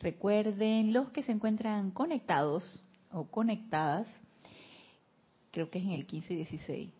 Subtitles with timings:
[0.00, 4.06] Recuerden, los que se encuentran conectados o conectadas,
[5.50, 6.90] creo que es en el 15 y 16,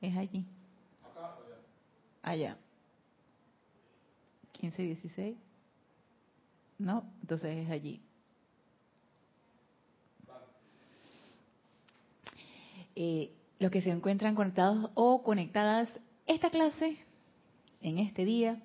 [0.00, 0.44] es allí.
[1.02, 2.52] Acá o allá.
[2.52, 2.58] Allá.
[4.52, 5.36] 15 y 16.
[6.78, 8.00] No, entonces es allí.
[13.00, 15.88] Eh, los que se encuentran conectados o conectadas,
[16.26, 16.98] esta clase,
[17.80, 18.60] en este día,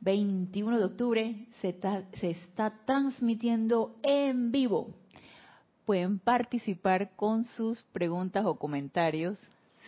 [0.00, 1.78] 21 de octubre, se
[2.14, 4.94] se está transmitiendo en vivo.
[5.84, 9.40] Pueden participar con sus preguntas o comentarios.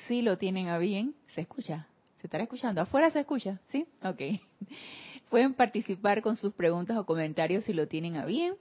[0.06, 1.86] Si lo tienen a bien, ¿se escucha?
[2.20, 2.80] ¿Se estará escuchando?
[2.80, 3.60] ¿Afuera se escucha?
[3.68, 3.86] ¿Sí?
[4.02, 4.20] Ok.
[5.30, 8.54] Pueden participar con sus preguntas o comentarios si lo tienen a bien.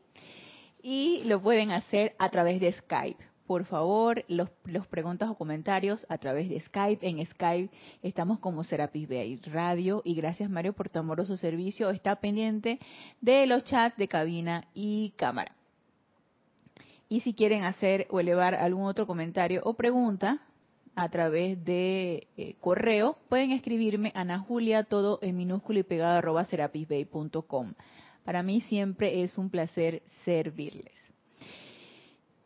[0.83, 4.49] Y lo pueden hacer a través de Skype por favor, los,
[4.88, 7.05] preguntas o comentarios a través de Skype.
[7.05, 7.69] En Skype
[8.02, 11.89] estamos como Serapis Bay Radio y gracias Mario por tu amoroso servicio.
[11.89, 12.80] Está pendiente
[13.19, 15.53] de los chats de cabina y cámara.
[17.09, 20.39] Y si quieren hacer o elevar algún otro comentario o pregunta
[20.95, 26.45] a través de eh, correo, pueden escribirme Ana Julia, todo en minúsculo y pegado arroba
[26.45, 27.73] serapisbay.com.
[28.23, 31.00] Para mí siempre es un placer servirles.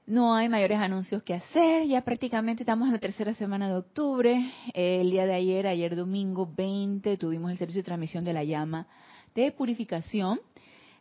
[0.08, 4.52] No hay mayores anuncios que hacer, ya prácticamente estamos en la tercera semana de octubre.
[4.76, 8.86] El día de ayer, ayer domingo 20, tuvimos el servicio de transmisión de la llama
[9.34, 10.40] de purificación,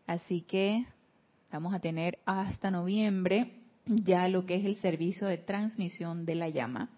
[0.07, 0.87] así que
[1.53, 3.53] vamos a tener hasta noviembre
[3.85, 6.89] ya lo que es el servicio de transmisión de la llama,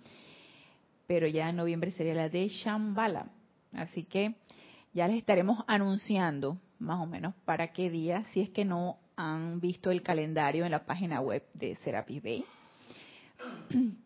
[1.08, 3.32] pero ya en noviembre sería la de Shambhala,
[3.72, 4.36] así que
[4.94, 9.60] ya les estaremos anunciando más o menos para qué día, si es que no han
[9.60, 12.44] visto el calendario en la página web de Serapis Bay.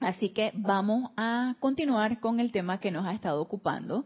[0.00, 4.04] Así que vamos a continuar con el tema que nos ha estado ocupando,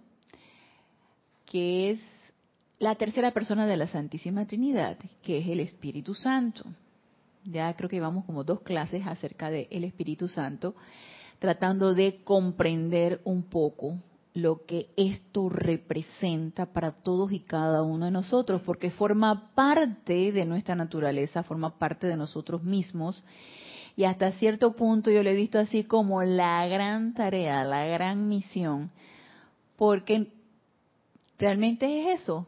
[1.47, 2.01] que es
[2.79, 6.65] la tercera persona de la Santísima Trinidad, que es el Espíritu Santo.
[7.45, 10.75] Ya creo que vamos como dos clases acerca del Espíritu Santo,
[11.39, 13.97] tratando de comprender un poco
[14.41, 20.45] lo que esto representa para todos y cada uno de nosotros, porque forma parte de
[20.45, 23.23] nuestra naturaleza, forma parte de nosotros mismos.
[23.97, 28.29] Y hasta cierto punto yo lo he visto así como la gran tarea, la gran
[28.29, 28.91] misión,
[29.77, 30.29] porque
[31.39, 32.47] realmente es eso,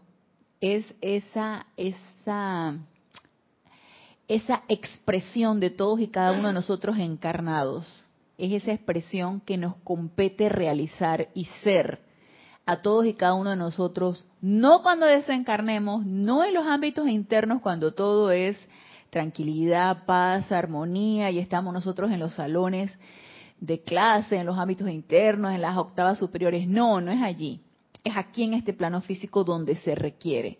[0.60, 2.76] es esa, esa,
[4.28, 8.04] esa expresión de todos y cada uno de nosotros encarnados
[8.40, 12.00] es esa expresión que nos compete realizar y ser
[12.66, 17.60] a todos y cada uno de nosotros, no cuando desencarnemos, no en los ámbitos internos
[17.60, 18.56] cuando todo es
[19.10, 22.96] tranquilidad, paz, armonía y estamos nosotros en los salones
[23.58, 26.66] de clase, en los ámbitos internos, en las octavas superiores.
[26.66, 27.60] No, no es allí.
[28.04, 30.58] Es aquí en este plano físico donde se requiere,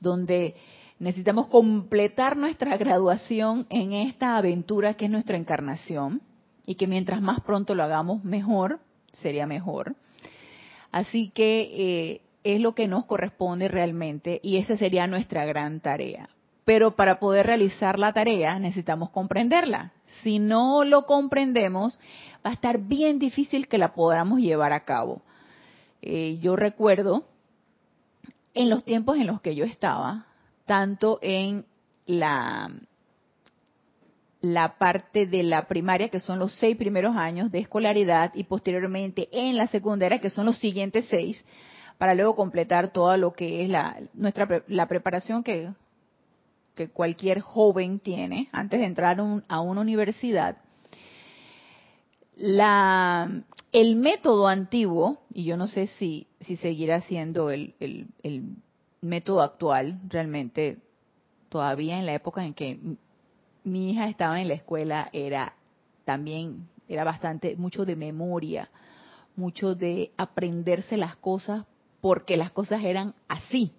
[0.00, 0.56] donde
[0.98, 6.22] necesitamos completar nuestra graduación en esta aventura que es nuestra encarnación
[6.66, 8.80] y que mientras más pronto lo hagamos mejor,
[9.12, 9.96] sería mejor.
[10.90, 16.28] Así que eh, es lo que nos corresponde realmente y esa sería nuestra gran tarea.
[16.64, 19.92] Pero para poder realizar la tarea necesitamos comprenderla.
[20.22, 21.98] Si no lo comprendemos,
[22.44, 25.22] va a estar bien difícil que la podamos llevar a cabo.
[26.02, 27.24] Eh, yo recuerdo
[28.54, 30.26] en los tiempos en los que yo estaba,
[30.66, 31.64] tanto en
[32.06, 32.70] la
[34.42, 39.28] la parte de la primaria, que son los seis primeros años de escolaridad, y posteriormente
[39.32, 41.42] en la secundaria, que son los siguientes seis,
[41.96, 45.70] para luego completar todo lo que es la, nuestra, la preparación que,
[46.74, 49.18] que cualquier joven tiene antes de entrar
[49.48, 50.56] a una universidad.
[52.36, 53.30] La,
[53.70, 58.56] el método antiguo, y yo no sé si, si seguirá siendo el, el
[59.00, 60.78] método actual, realmente
[61.48, 62.80] todavía en la época en que
[63.64, 65.54] mi hija estaba en la escuela era
[66.04, 68.70] también, era bastante, mucho de memoria,
[69.36, 71.64] mucho de aprenderse las cosas
[72.00, 73.72] porque las cosas eran así,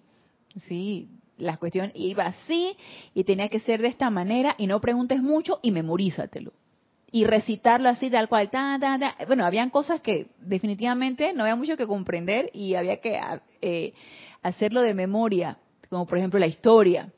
[0.66, 1.08] ¿sí?
[1.36, 2.76] La cuestión iba así
[3.12, 6.52] y tenía que ser de esta manera y no preguntes mucho y memorízatelo.
[7.10, 8.50] Y recitarlo así tal cual.
[8.50, 9.24] Ta, ta, ta.
[9.26, 13.20] Bueno, habían cosas que definitivamente no había mucho que comprender y había que
[13.60, 13.94] eh,
[14.42, 15.58] hacerlo de memoria
[15.94, 17.12] como por ejemplo la historia.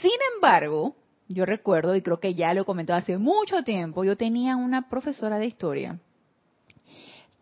[0.00, 0.94] Sin embargo,
[1.28, 4.88] yo recuerdo, y creo que ya lo he comentado hace mucho tiempo, yo tenía una
[4.88, 5.98] profesora de historia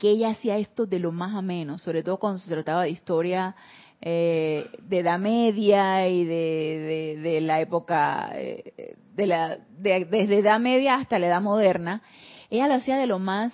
[0.03, 3.55] que ella hacía esto de lo más ameno, sobre todo cuando se trataba de historia
[4.01, 11.21] eh, de edad media y de, la época, eh, de la, desde edad media hasta
[11.21, 12.03] la edad moderna.
[12.51, 13.53] Ella lo hacía de lo más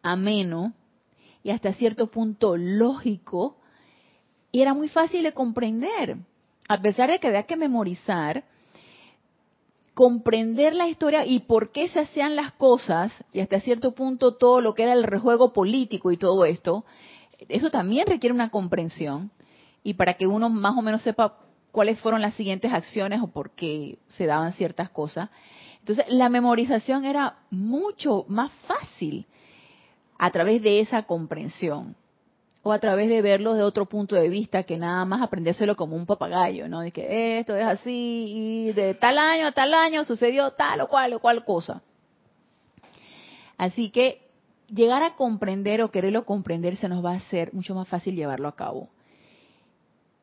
[0.00, 0.74] ameno
[1.42, 3.58] y hasta cierto punto lógico
[4.52, 6.18] y era muy fácil de comprender.
[6.68, 8.44] A pesar de que había que memorizar,
[9.98, 14.60] comprender la historia y por qué se hacían las cosas, y hasta cierto punto todo
[14.60, 16.84] lo que era el rejuego político y todo esto,
[17.48, 19.32] eso también requiere una comprensión.
[19.82, 21.40] Y para que uno más o menos sepa
[21.72, 25.30] cuáles fueron las siguientes acciones o por qué se daban ciertas cosas.
[25.80, 29.26] Entonces, la memorización era mucho más fácil
[30.16, 31.96] a través de esa comprensión
[32.72, 36.06] a través de verlo de otro punto de vista que nada más aprendérselo como un
[36.06, 36.80] papagayo, ¿no?
[36.80, 38.32] De que esto es así
[38.70, 41.82] y de tal año a tal año sucedió tal o cual o cual cosa.
[43.56, 44.28] Así que
[44.68, 48.48] llegar a comprender o quererlo comprender se nos va a hacer mucho más fácil llevarlo
[48.48, 48.88] a cabo.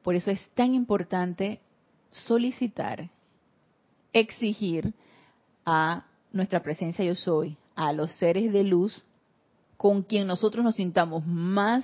[0.04, 1.60] Por eso es tan importante
[2.12, 3.10] solicitar,
[4.14, 4.94] exigir
[5.66, 9.04] a nuestra presencia yo soy, a los seres de luz
[9.78, 11.84] con quien nosotros nos sintamos más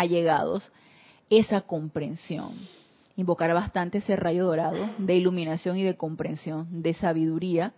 [0.00, 0.72] allegados
[1.28, 2.52] esa comprensión.
[3.16, 7.74] Invocar bastante ese rayo dorado de iluminación y de comprensión, de sabiduría,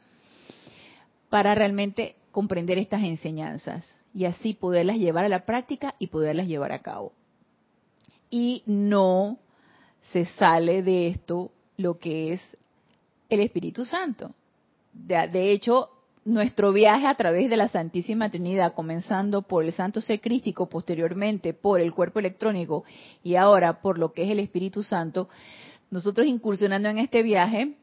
[1.30, 6.72] para realmente comprender estas enseñanzas y así poderlas llevar a la práctica y poderlas llevar
[6.72, 7.12] a cabo.
[8.30, 9.38] Y no
[10.12, 12.40] se sale de esto lo que es
[13.28, 14.32] el Espíritu Santo.
[14.92, 15.90] De, de hecho,
[16.24, 21.52] nuestro viaje a través de la Santísima Trinidad, comenzando por el Santo Ser Crístico, posteriormente
[21.52, 22.84] por el cuerpo electrónico
[23.24, 25.28] y ahora por lo que es el Espíritu Santo,
[25.90, 27.74] nosotros incursionando en este viaje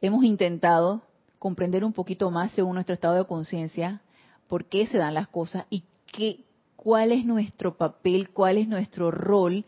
[0.00, 1.02] hemos intentado
[1.38, 4.00] comprender un poquito más según nuestro estado de conciencia
[4.48, 6.40] por qué se dan las cosas y qué,
[6.76, 9.64] cuál es nuestro papel, cuál es nuestro rol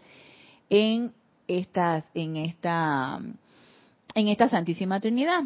[0.71, 1.13] en
[1.49, 3.21] estas, en esta,
[4.15, 5.43] en esta Santísima Trinidad.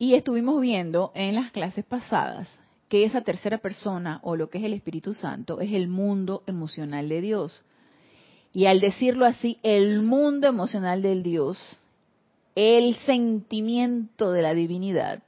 [0.00, 2.48] Y estuvimos viendo en las clases pasadas
[2.88, 7.10] que esa tercera persona o lo que es el Espíritu Santo es el mundo emocional
[7.10, 7.62] de Dios.
[8.54, 11.58] Y al decirlo así, el mundo emocional del Dios,
[12.54, 15.22] el sentimiento de la divinidad,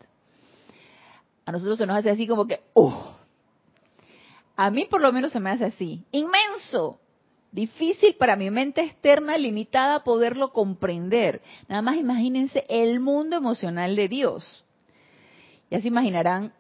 [1.45, 3.15] a nosotros se nos hace así como que, ¡oh!
[4.57, 6.99] A mí por lo menos se me hace así, inmenso,
[7.51, 11.43] difícil para mi mente externa limitada poderlo comprender.
[11.69, 14.62] Nada más imagínense el mundo emocional de Dios.
[15.73, 16.53] Ya se imaginarán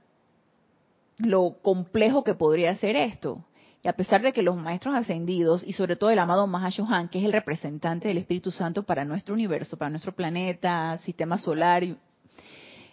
[1.18, 3.44] lo complejo que podría ser esto.
[3.82, 7.18] Y a pesar de que los maestros ascendidos, y sobre todo el amado Mahashohan, que
[7.18, 11.84] es el representante del Espíritu Santo para nuestro universo, para nuestro planeta, sistema solar,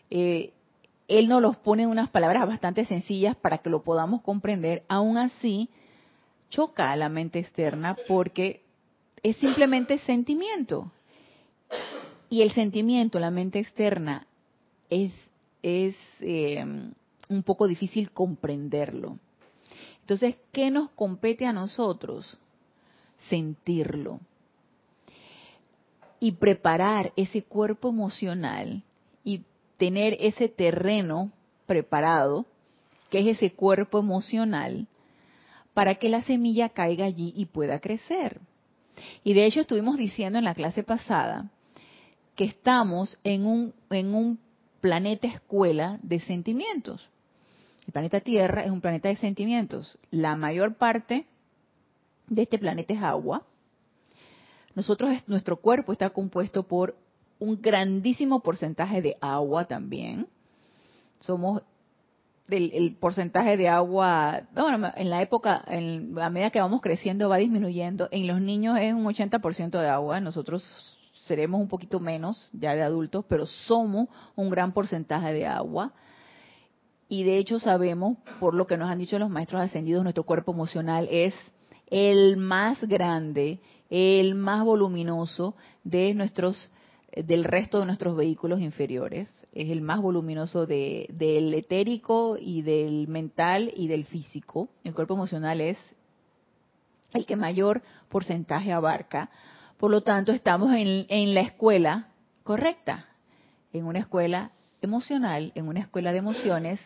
[0.09, 0.51] eh,
[1.07, 4.83] él nos los pone en unas palabras bastante sencillas para que lo podamos comprender.
[4.89, 5.69] Aún así,
[6.49, 8.61] choca a la mente externa porque
[9.23, 10.91] es simplemente sentimiento.
[12.29, 14.27] Y el sentimiento, la mente externa,
[14.89, 15.13] es,
[15.61, 16.63] es eh,
[17.29, 19.17] un poco difícil comprenderlo.
[20.01, 22.37] Entonces, ¿qué nos compete a nosotros?
[23.29, 24.19] Sentirlo.
[26.19, 28.83] Y preparar ese cuerpo emocional
[29.23, 29.43] y
[29.77, 31.31] tener ese terreno
[31.65, 32.45] preparado,
[33.09, 34.87] que es ese cuerpo emocional,
[35.73, 38.41] para que la semilla caiga allí y pueda crecer.
[39.23, 41.51] Y de hecho estuvimos diciendo en la clase pasada
[42.35, 44.39] que estamos en un, en un
[44.79, 47.09] planeta escuela de sentimientos.
[47.85, 49.97] El planeta Tierra es un planeta de sentimientos.
[50.11, 51.25] La mayor parte
[52.27, 53.43] de este planeta es agua.
[54.75, 56.95] Nosotros, nuestro cuerpo está compuesto por
[57.39, 60.27] un grandísimo porcentaje de agua también.
[61.19, 61.63] Somos
[62.49, 67.37] el porcentaje de agua, bueno, en la época, en, a medida que vamos creciendo va
[67.37, 68.07] disminuyendo.
[68.11, 70.97] En los niños es un 80% de agua, nosotros
[71.29, 75.93] seremos un poquito menos ya de adultos, pero somos un gran porcentaje de agua.
[77.07, 80.51] Y de hecho sabemos, por lo que nos han dicho los maestros ascendidos, nuestro cuerpo
[80.51, 81.35] emocional es
[81.87, 83.59] el más grande,
[83.91, 86.69] el más voluminoso de nuestros
[87.15, 89.31] del resto de nuestros vehículos inferiores.
[89.51, 94.69] Es el más voluminoso de, del etérico y del mental y del físico.
[94.83, 95.77] El cuerpo emocional es
[97.13, 99.31] el que mayor porcentaje abarca.
[99.79, 102.09] Por lo tanto, estamos en, la escuela
[102.43, 103.05] correcta,
[103.71, 106.81] en una escuela emocional, en una escuela de emociones,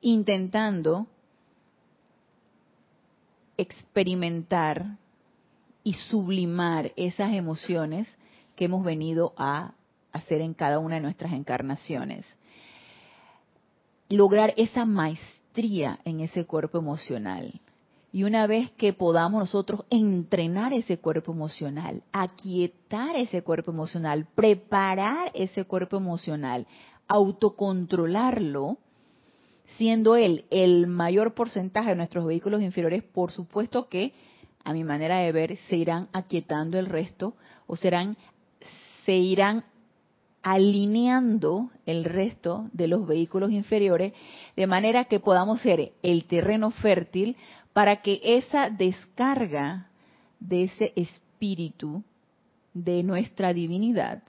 [0.00, 1.06] intentando
[3.58, 4.96] experimentar
[5.84, 8.08] y sublimar esas emociones
[8.56, 9.74] que hemos venido a
[10.12, 12.24] hacer en cada una de nuestras encarnaciones.
[14.08, 17.60] Lograr esa maestría en ese cuerpo emocional.
[18.10, 25.30] Y una vez que podamos nosotros entrenar ese cuerpo emocional, aquietar ese cuerpo emocional, preparar
[25.34, 26.66] ese cuerpo emocional,
[27.06, 28.78] autocontrolarlo,
[29.76, 34.14] siendo él el mayor porcentaje de nuestros vehículos inferiores, por supuesto que,
[34.64, 37.34] a mi manera de ver, se irán aquietando el resto
[37.66, 38.16] o serán,
[39.04, 39.64] se irán
[40.42, 44.12] alineando el resto de los vehículos inferiores
[44.56, 47.36] de manera que podamos ser el terreno fértil
[47.78, 49.86] para que esa descarga
[50.40, 52.02] de ese espíritu
[52.74, 54.24] de nuestra divinidad,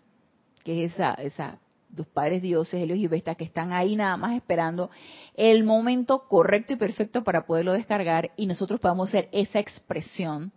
[0.64, 1.58] que es esa, esa
[1.96, 4.92] los padres dioses, Helios y Vesta, que están ahí nada más esperando
[5.34, 10.52] el momento correcto y perfecto para poderlo descargar y nosotros podamos ser esa expresión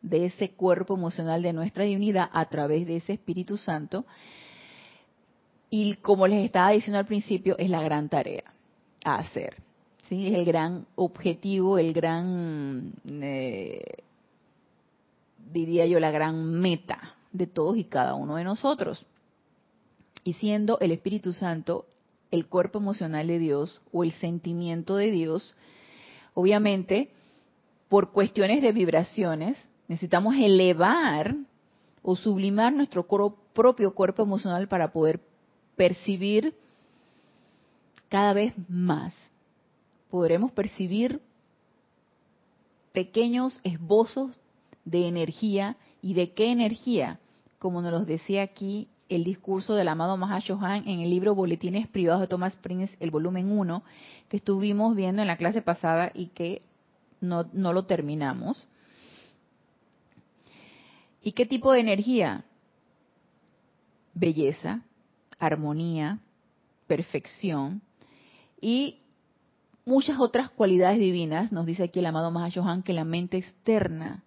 [0.00, 4.06] de ese cuerpo emocional de nuestra divinidad a través de ese Espíritu Santo.
[5.68, 8.44] Y como les estaba diciendo al principio, es la gran tarea
[9.04, 9.67] a hacer.
[10.08, 10.28] ¿Sí?
[10.28, 13.82] Es el gran objetivo, el gran, eh,
[15.52, 19.04] diría yo, la gran meta de todos y cada uno de nosotros
[20.28, 21.86] y siendo el Espíritu Santo
[22.30, 25.56] el cuerpo emocional de Dios o el sentimiento de Dios,
[26.34, 27.10] obviamente,
[27.88, 29.56] por cuestiones de vibraciones,
[29.88, 31.34] necesitamos elevar
[32.02, 33.06] o sublimar nuestro
[33.54, 35.20] propio cuerpo emocional para poder
[35.76, 36.54] percibir
[38.10, 39.14] cada vez más.
[40.10, 41.20] Podremos percibir
[42.92, 44.38] pequeños esbozos
[44.84, 47.20] de energía y de qué energía,
[47.58, 52.20] como nos lo decía aquí el discurso del amado Mahashohan en el libro Boletines Privados
[52.20, 53.82] de Thomas Prince, el volumen 1,
[54.28, 56.62] que estuvimos viendo en la clase pasada y que
[57.20, 58.68] no, no lo terminamos.
[61.22, 62.44] ¿Y qué tipo de energía?
[64.14, 64.82] Belleza,
[65.38, 66.20] armonía,
[66.86, 67.82] perfección
[68.60, 68.98] y
[69.88, 71.50] muchas otras cualidades divinas.
[71.50, 74.22] Nos dice aquí el amado Mahashohan que la mente externa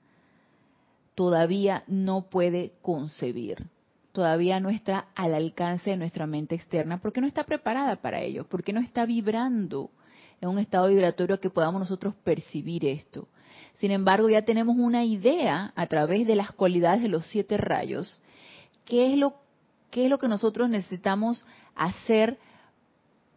[1.15, 3.69] todavía no puede concebir
[4.11, 8.45] todavía no está al alcance de nuestra mente externa porque no está preparada para ello,
[8.47, 9.89] porque no está vibrando
[10.39, 13.27] en un estado vibratorio que podamos nosotros percibir esto.
[13.75, 18.21] Sin embargo, ya tenemos una idea a través de las cualidades de los siete rayos,
[18.85, 19.35] qué es lo,
[19.89, 22.37] qué es lo que nosotros necesitamos hacer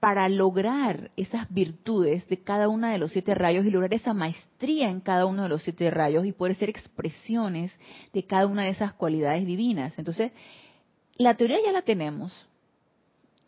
[0.05, 4.91] para lograr esas virtudes de cada uno de los siete rayos y lograr esa maestría
[4.91, 7.73] en cada uno de los siete rayos y poder ser expresiones
[8.13, 9.99] de cada una de esas cualidades divinas.
[9.99, 10.31] Entonces,
[11.17, 12.47] la teoría ya la tenemos,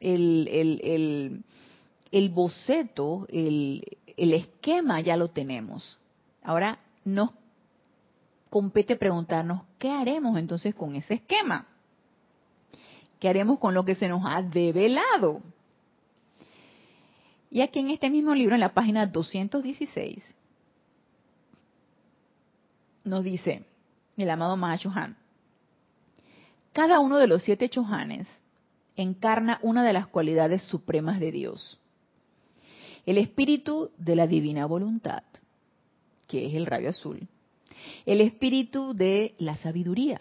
[0.00, 1.44] el, el,
[2.10, 3.84] el, boceto, el,
[4.16, 5.98] el esquema ya lo tenemos.
[6.42, 7.32] Ahora nos
[8.48, 11.66] compete preguntarnos, ¿qué haremos entonces con ese esquema?
[13.20, 15.42] ¿Qué haremos con lo que se nos ha develado?
[17.50, 20.24] Y aquí en este mismo libro, en la página 216,
[23.04, 23.64] nos dice
[24.16, 25.16] el amado Mahachohan,
[26.72, 28.28] cada uno de los siete chohanes
[28.96, 31.78] encarna una de las cualidades supremas de Dios.
[33.06, 35.22] El espíritu de la divina voluntad,
[36.26, 37.28] que es el rayo azul.
[38.04, 40.20] El espíritu de la sabiduría,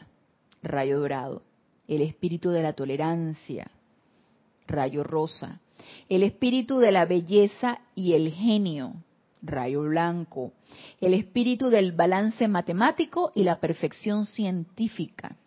[0.62, 1.42] rayo dorado.
[1.88, 3.70] El espíritu de la tolerancia,
[4.68, 5.60] rayo rosa.
[6.10, 8.94] El espíritu de la belleza y el genio,
[9.42, 10.54] rayo blanco.
[11.02, 15.38] El espíritu del balance matemático y la perfección científica,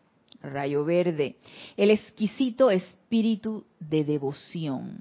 [0.42, 1.36] rayo verde,
[1.76, 5.00] el exquisito espíritu de devoción,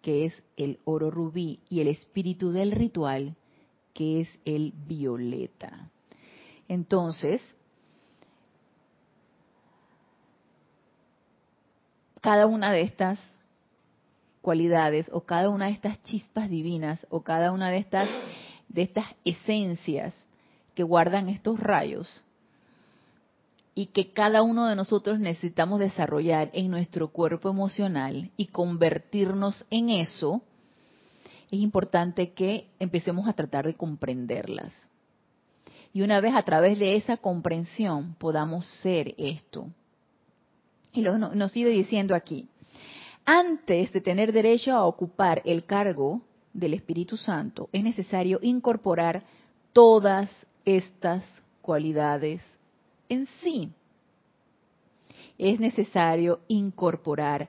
[0.00, 3.36] que es el oro rubí, y el espíritu del ritual,
[3.94, 5.90] que es el violeta.
[6.68, 7.42] Entonces,
[12.20, 13.18] cada una de estas
[14.42, 18.08] cualidades o cada una de estas chispas divinas o cada una de estas
[18.68, 20.14] de estas esencias
[20.74, 22.08] que guardan estos rayos
[23.74, 29.90] y que cada uno de nosotros necesitamos desarrollar en nuestro cuerpo emocional y convertirnos en
[29.90, 30.42] eso,
[31.50, 34.72] es importante que empecemos a tratar de comprenderlas.
[35.94, 39.66] Y una vez a través de esa comprensión podamos ser esto.
[40.92, 42.48] Y lo, nos sigue diciendo aquí,
[43.24, 49.22] antes de tener derecho a ocupar el cargo del Espíritu Santo, es necesario incorporar
[49.72, 50.30] todas
[50.64, 51.24] estas
[51.60, 52.42] cualidades
[53.08, 53.70] en sí.
[55.38, 57.48] Es necesario incorporar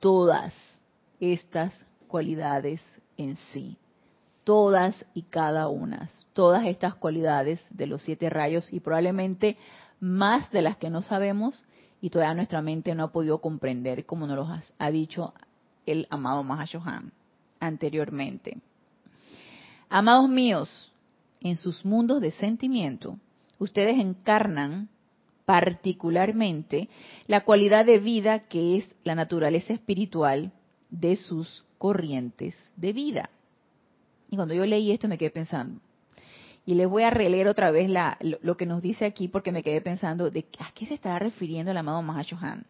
[0.00, 0.54] todas
[1.20, 2.80] estas cualidades
[3.16, 3.76] en sí.
[4.44, 6.08] Todas y cada una.
[6.32, 9.56] Todas estas cualidades de los siete rayos y probablemente
[10.00, 11.62] más de las que no sabemos
[12.00, 15.34] y todavía nuestra mente no ha podido comprender, como nos lo ha dicho
[15.86, 17.12] el amado Mahashohan
[17.60, 18.58] anteriormente.
[19.88, 20.92] Amados míos,
[21.40, 23.18] en sus mundos de sentimiento,
[23.58, 24.88] ustedes encarnan
[25.46, 26.88] particularmente
[27.26, 30.52] la cualidad de vida que es la naturaleza espiritual
[30.90, 33.30] de sus corrientes de vida.
[34.30, 35.80] Y cuando yo leí esto me quedé pensando,
[36.68, 39.80] y les voy a releer otra vez lo, que nos dice aquí porque me quedé
[39.80, 42.66] pensando de a qué se estará refiriendo el amado Mahashohan.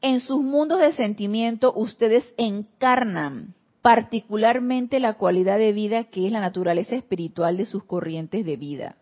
[0.00, 6.40] En sus mundos de sentimiento ustedes encarnan particularmente la cualidad de vida que es la
[6.40, 8.96] naturaleza espiritual de sus corrientes de vida.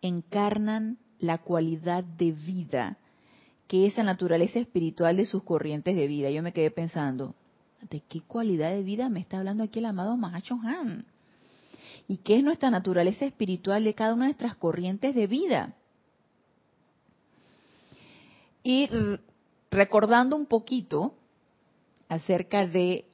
[0.00, 2.96] Encarnan la cualidad de vida
[3.68, 6.30] que es la naturaleza espiritual de sus corrientes de vida.
[6.30, 7.36] Yo me quedé pensando,
[7.88, 11.06] ¿de qué cualidad de vida me está hablando aquí el amado Mahashohan?
[12.08, 15.74] Y qué es nuestra naturaleza espiritual de cada una de nuestras corrientes de vida.
[18.62, 18.88] Y
[19.70, 21.14] recordando un poquito
[22.08, 23.06] acerca de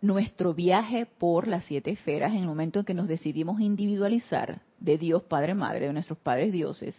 [0.00, 4.96] nuestro viaje por las siete esferas en el momento en que nos decidimos individualizar de
[4.96, 6.96] Dios Padre Madre, de nuestros padres dioses,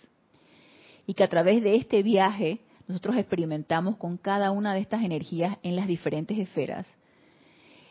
[1.08, 5.58] y que a través de este viaje nosotros experimentamos con cada una de estas energías
[5.64, 6.88] en las diferentes esferas,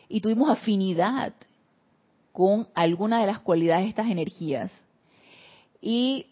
[0.07, 1.33] y tuvimos afinidad
[2.39, 4.71] con alguna de las cualidades de estas energías.
[5.81, 6.27] Y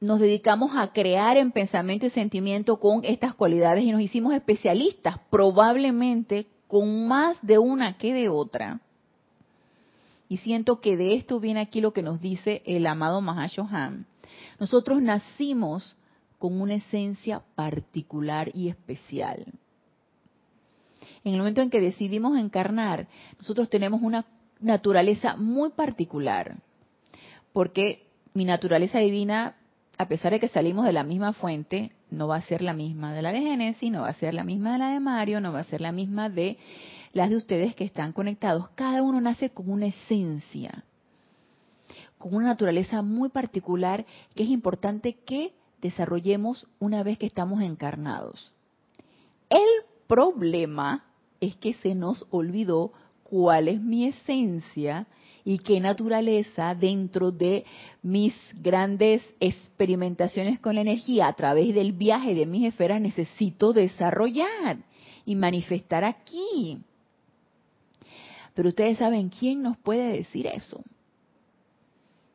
[0.00, 5.18] nos dedicamos a crear en pensamiento y sentimiento con estas cualidades y nos hicimos especialistas,
[5.28, 8.80] probablemente con más de una que de otra.
[10.26, 14.06] Y siento que de esto viene aquí lo que nos dice el amado Mahashohan.
[14.58, 15.98] Nosotros nacimos
[16.38, 19.44] con una esencia particular y especial.
[21.24, 23.06] En el momento en que decidimos encarnar,
[23.38, 24.24] nosotros tenemos una
[24.64, 26.56] naturaleza muy particular,
[27.52, 29.56] porque mi naturaleza divina,
[29.98, 33.12] a pesar de que salimos de la misma fuente, no va a ser la misma
[33.12, 35.52] de la de Génesis, no va a ser la misma de la de Mario, no
[35.52, 36.58] va a ser la misma de
[37.12, 38.68] las de ustedes que están conectados.
[38.74, 40.84] Cada uno nace con una esencia,
[42.18, 48.52] con una naturaleza muy particular que es importante que desarrollemos una vez que estamos encarnados.
[49.50, 49.68] El
[50.06, 51.04] problema
[51.40, 52.92] es que se nos olvidó
[53.34, 55.08] cuál es mi esencia
[55.44, 57.64] y qué naturaleza dentro de
[58.00, 64.78] mis grandes experimentaciones con la energía a través del viaje de mis esferas necesito desarrollar
[65.26, 66.78] y manifestar aquí.
[68.54, 70.84] Pero ustedes saben quién nos puede decir eso.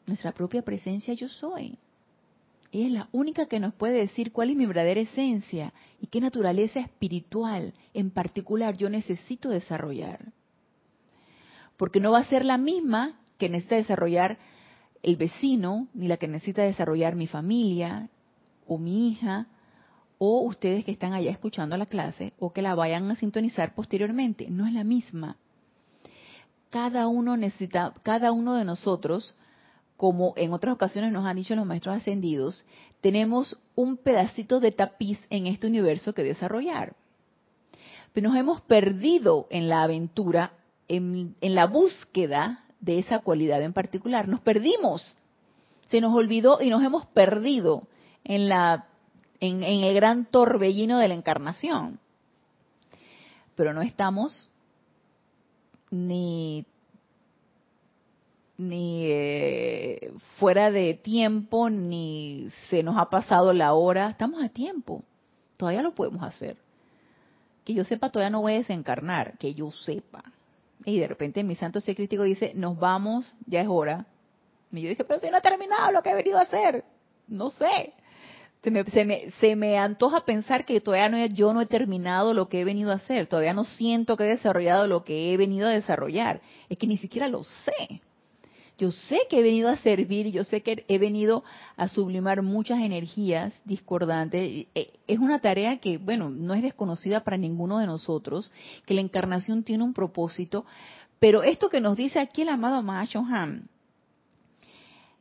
[0.06, 1.78] Nuestra propia presencia yo soy.
[2.74, 6.20] Ella es la única que nos puede decir cuál es mi verdadera esencia y qué
[6.20, 10.34] naturaleza espiritual en particular yo necesito desarrollar
[11.80, 14.38] porque no va a ser la misma que necesita desarrollar
[15.02, 18.10] el vecino, ni la que necesita desarrollar mi familia
[18.68, 19.48] o mi hija,
[20.18, 24.50] o ustedes que están allá escuchando la clase o que la vayan a sintonizar posteriormente.
[24.50, 25.38] No es la misma.
[26.70, 29.34] Cada uno necesita, cada uno de nosotros,
[29.96, 32.66] como en otras ocasiones nos han dicho los maestros ascendidos,
[33.00, 36.98] tenemos un pedacito de tapiz en este universo que desarrollar.
[38.12, 40.59] Pero nos hemos perdido en la aventura
[40.90, 44.28] en, la búsqueda de esa cualidad en particular.
[44.28, 45.16] Nos perdimos,
[45.90, 47.88] se nos olvidó y nos hemos perdido
[48.24, 48.88] en, la,
[49.40, 52.00] en, el gran torbellino de la encarnación.
[53.56, 54.50] Pero no estamos
[55.92, 56.66] ni
[58.58, 65.02] ni eh, fuera de tiempo, ni se nos ha pasado la hora, estamos a tiempo,
[65.56, 66.58] todavía lo podemos hacer.
[67.64, 70.26] Que yo sepa, todavía no voy a desencarnar, que yo sepa.
[70.86, 74.06] Y de repente mi santo ser crítico dice, nos vamos, ya es hora.
[74.72, 76.84] Y yo dije, pero si no he terminado lo que he venido a hacer.
[77.28, 77.94] No sé.
[78.64, 82.34] Se me, se me, se me antoja pensar que todavía no yo no he terminado
[82.34, 83.28] lo que he venido a hacer.
[83.28, 86.42] Todavía no siento que he desarrollado lo que he venido a desarrollar.
[86.68, 88.02] Es que ni siquiera lo sé.
[88.80, 91.44] Yo sé que he venido a servir, yo sé que he venido
[91.76, 94.68] a sublimar muchas energías discordantes.
[94.74, 98.50] Eh, es una tarea que, bueno, no es desconocida para ninguno de nosotros,
[98.86, 100.66] que la encarnación tiene un propósito,
[101.20, 103.68] pero esto que nos dice aquí el amado Mahashohan,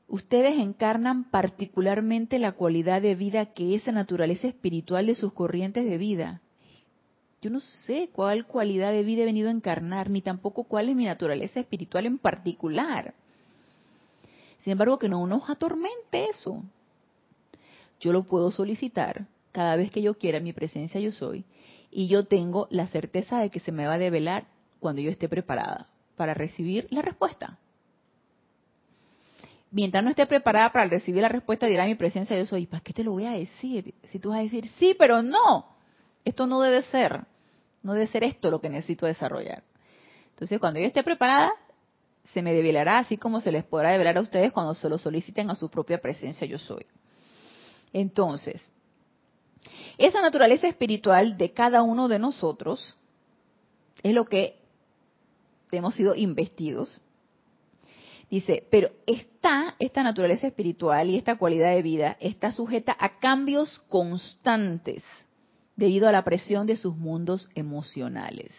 [0.06, 5.84] ustedes encarnan particularmente la cualidad de vida que es la naturaleza espiritual de sus corrientes
[5.84, 6.42] de vida.
[7.42, 10.94] Yo no sé cuál cualidad de vida he venido a encarnar, ni tampoco cuál es
[10.94, 13.14] mi naturaleza espiritual en particular.
[14.62, 16.62] Sin embargo, que no nos atormente eso.
[18.00, 21.44] Yo lo puedo solicitar cada vez que yo quiera, mi presencia yo soy,
[21.90, 24.46] y yo tengo la certeza de que se me va a develar
[24.78, 27.58] cuando yo esté preparada para recibir la respuesta.
[29.70, 32.92] mientras no esté preparada para recibir la respuesta, dirá mi presencia yo soy, ¿para qué
[32.92, 33.94] te lo voy a decir?
[34.04, 35.66] Si tú vas a decir, sí, pero no,
[36.24, 37.24] esto no debe ser,
[37.82, 39.62] no debe ser esto lo que necesito desarrollar.
[40.30, 41.52] Entonces, cuando yo esté preparada,
[42.32, 45.50] se me develará así como se les podrá develar a ustedes cuando se lo soliciten
[45.50, 46.84] a su propia presencia yo soy.
[47.92, 48.62] Entonces,
[49.96, 52.96] esa naturaleza espiritual de cada uno de nosotros
[54.02, 54.60] es lo que
[55.72, 57.00] hemos sido investidos.
[58.30, 63.78] Dice, pero está esta naturaleza espiritual y esta cualidad de vida está sujeta a cambios
[63.88, 65.02] constantes
[65.76, 68.52] debido a la presión de sus mundos emocionales.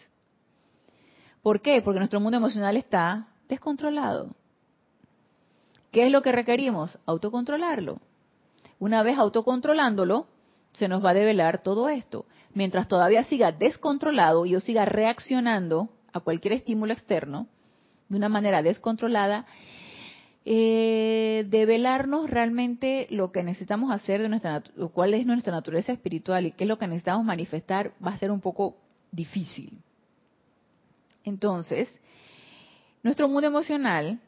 [1.44, 1.82] ¿Por qué?
[1.84, 4.30] Porque nuestro mundo emocional está descontrolado.
[5.92, 6.98] ¿Qué es lo que requerimos?
[7.06, 8.00] Autocontrolarlo.
[8.80, 10.28] Una vez autocontrolándolo,
[10.74, 12.26] se nos va a develar todo esto.
[12.54, 17.48] Mientras todavía siga descontrolado y yo siga reaccionando a cualquier estímulo externo
[18.08, 19.46] de una manera descontrolada,
[20.46, 26.52] eh, develarnos realmente lo que necesitamos hacer, de nuestra, cuál es nuestra naturaleza espiritual y
[26.52, 28.78] qué es lo que necesitamos manifestar, va a ser un poco
[29.12, 29.78] difícil.
[31.24, 31.90] Entonces,
[33.10, 34.20] nuestro mundo emocional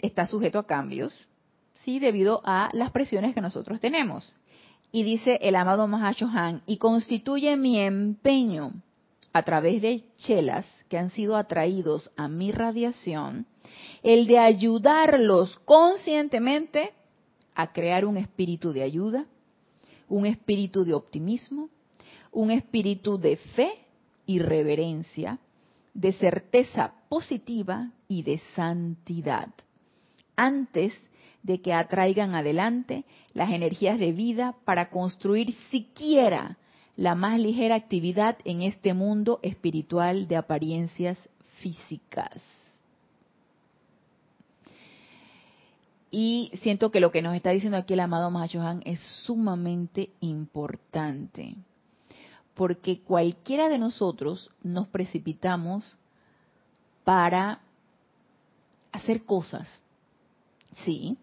[0.00, 1.26] está sujeto a cambios,
[1.84, 4.32] sí, debido a las presiones que nosotros tenemos.
[4.92, 8.74] Y dice el amado Mahashohan, y constituye mi empeño
[9.32, 13.46] a través de chelas que han sido atraídos a mi radiación,
[14.04, 16.92] el de ayudarlos conscientemente
[17.56, 19.26] a crear un espíritu de ayuda,
[20.08, 21.70] un espíritu de optimismo,
[22.30, 23.72] un espíritu de fe
[24.26, 25.40] y reverencia,
[25.94, 29.48] de certeza positiva y de santidad,
[30.36, 30.94] antes
[31.42, 36.56] de que atraigan adelante las energías de vida para construir siquiera
[36.96, 41.18] la más ligera actividad en este mundo espiritual de apariencias
[41.60, 42.40] físicas.
[46.10, 51.56] Y siento que lo que nos está diciendo aquí el amado Mahachohan es sumamente importante,
[52.54, 55.96] porque cualquiera de nosotros nos precipitamos
[57.04, 57.60] para
[58.92, 59.68] hacer cosas,
[60.84, 61.16] sí,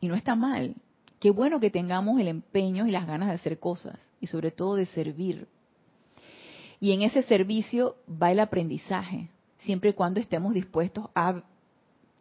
[0.00, 0.74] y no está mal.
[1.20, 4.76] Qué bueno que tengamos el empeño y las ganas de hacer cosas y sobre todo
[4.76, 5.48] de servir.
[6.80, 11.42] Y en ese servicio va el aprendizaje, siempre y cuando estemos dispuestos a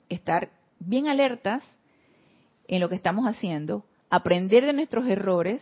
[0.10, 1.64] estar bien alertas
[2.68, 5.62] en lo que estamos haciendo, aprender de nuestros errores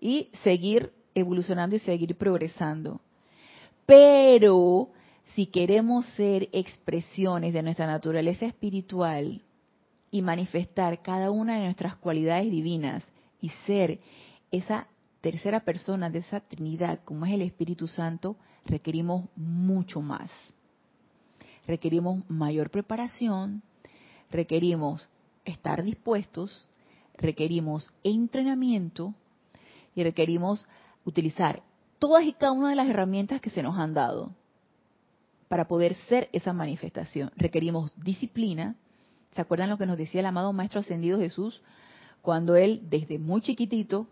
[0.00, 3.00] y seguir evolucionando y seguir progresando.
[3.86, 4.90] Pero
[5.34, 9.42] si queremos ser expresiones de nuestra naturaleza espiritual
[10.10, 13.04] y manifestar cada una de nuestras cualidades divinas
[13.40, 14.00] y ser
[14.50, 14.88] esa
[15.20, 20.30] tercera persona de esa Trinidad, como es el Espíritu Santo, requerimos mucho más.
[21.66, 23.62] Requerimos mayor preparación,
[24.30, 25.06] requerimos
[25.44, 26.66] estar dispuestos,
[27.16, 29.14] requerimos entrenamiento
[29.94, 30.66] y requerimos
[31.08, 31.62] utilizar
[31.98, 34.30] todas y cada una de las herramientas que se nos han dado
[35.48, 37.32] para poder ser esa manifestación.
[37.36, 38.76] Requerimos disciplina.
[39.32, 41.62] ¿Se acuerdan lo que nos decía el amado Maestro Ascendido Jesús
[42.22, 44.06] cuando él, desde muy chiquitito,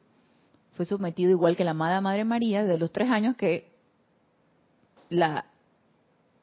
[0.73, 3.69] fue sometido igual que la amada Madre María, de los tres años que
[5.09, 5.47] la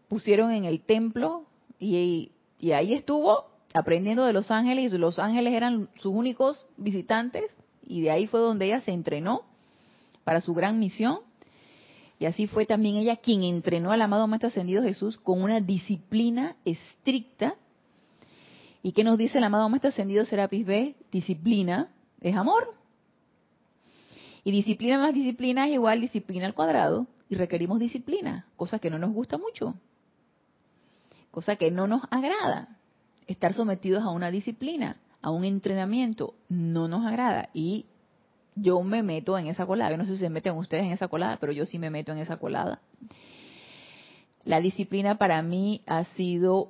[0.08, 1.46] pusieron en el templo
[1.80, 7.56] y, y ahí estuvo aprendiendo de los ángeles y los ángeles eran sus únicos visitantes
[7.84, 9.44] y de ahí fue donde ella se entrenó
[10.24, 11.20] para su gran misión.
[12.20, 16.56] Y así fue también ella quien entrenó al amado Maestro Ascendido Jesús con una disciplina
[16.64, 17.56] estricta.
[18.82, 20.96] ¿Y qué nos dice el amado Maestro Ascendido Serapis B?
[21.12, 21.90] Disciplina
[22.22, 22.76] es amor.
[24.44, 27.08] Y disciplina más disciplina es igual disciplina al cuadrado.
[27.30, 29.74] Y requerimos disciplina, cosa que no nos gusta mucho,
[31.32, 32.78] cosa que no nos agrada.
[33.26, 37.50] Estar sometidos a una disciplina, a un entrenamiento, no nos agrada.
[37.54, 37.86] Y
[38.56, 39.92] yo me meto en esa colada.
[39.92, 42.12] Yo no sé si se meten ustedes en esa colada, pero yo sí me meto
[42.12, 42.80] en esa colada.
[44.44, 46.70] La disciplina para mí ha sido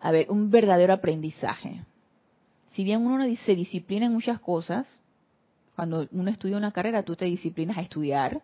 [0.00, 1.84] a ver, un verdadero aprendizaje
[2.76, 4.86] si bien uno se disciplina en muchas cosas,
[5.74, 8.42] cuando uno estudia una carrera, tú te disciplinas a estudiar,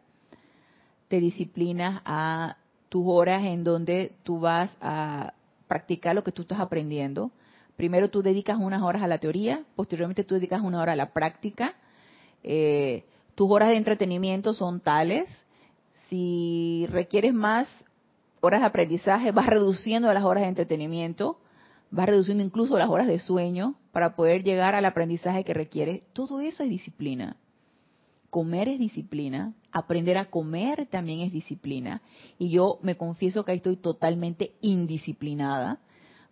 [1.08, 2.56] te disciplinas a
[2.88, 5.34] tus horas en donde tú vas a
[5.68, 7.30] practicar lo que tú estás aprendiendo.
[7.76, 11.12] Primero tú dedicas unas horas a la teoría, posteriormente tú dedicas una hora a la
[11.12, 11.74] práctica.
[12.42, 13.04] Eh,
[13.34, 15.28] tus horas de entretenimiento son tales.
[16.08, 17.68] Si requieres más
[18.40, 21.38] horas de aprendizaje, vas reduciendo las horas de entretenimiento
[21.96, 26.04] va reduciendo incluso las horas de sueño para poder llegar al aprendizaje que requiere.
[26.12, 27.36] Todo eso es disciplina.
[28.30, 32.00] comer es disciplina, aprender a comer también es disciplina.
[32.38, 35.80] Y yo me confieso que ahí estoy totalmente indisciplinada,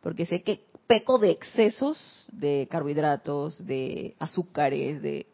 [0.01, 5.27] porque sé que peco de excesos de carbohidratos, de azúcares, de,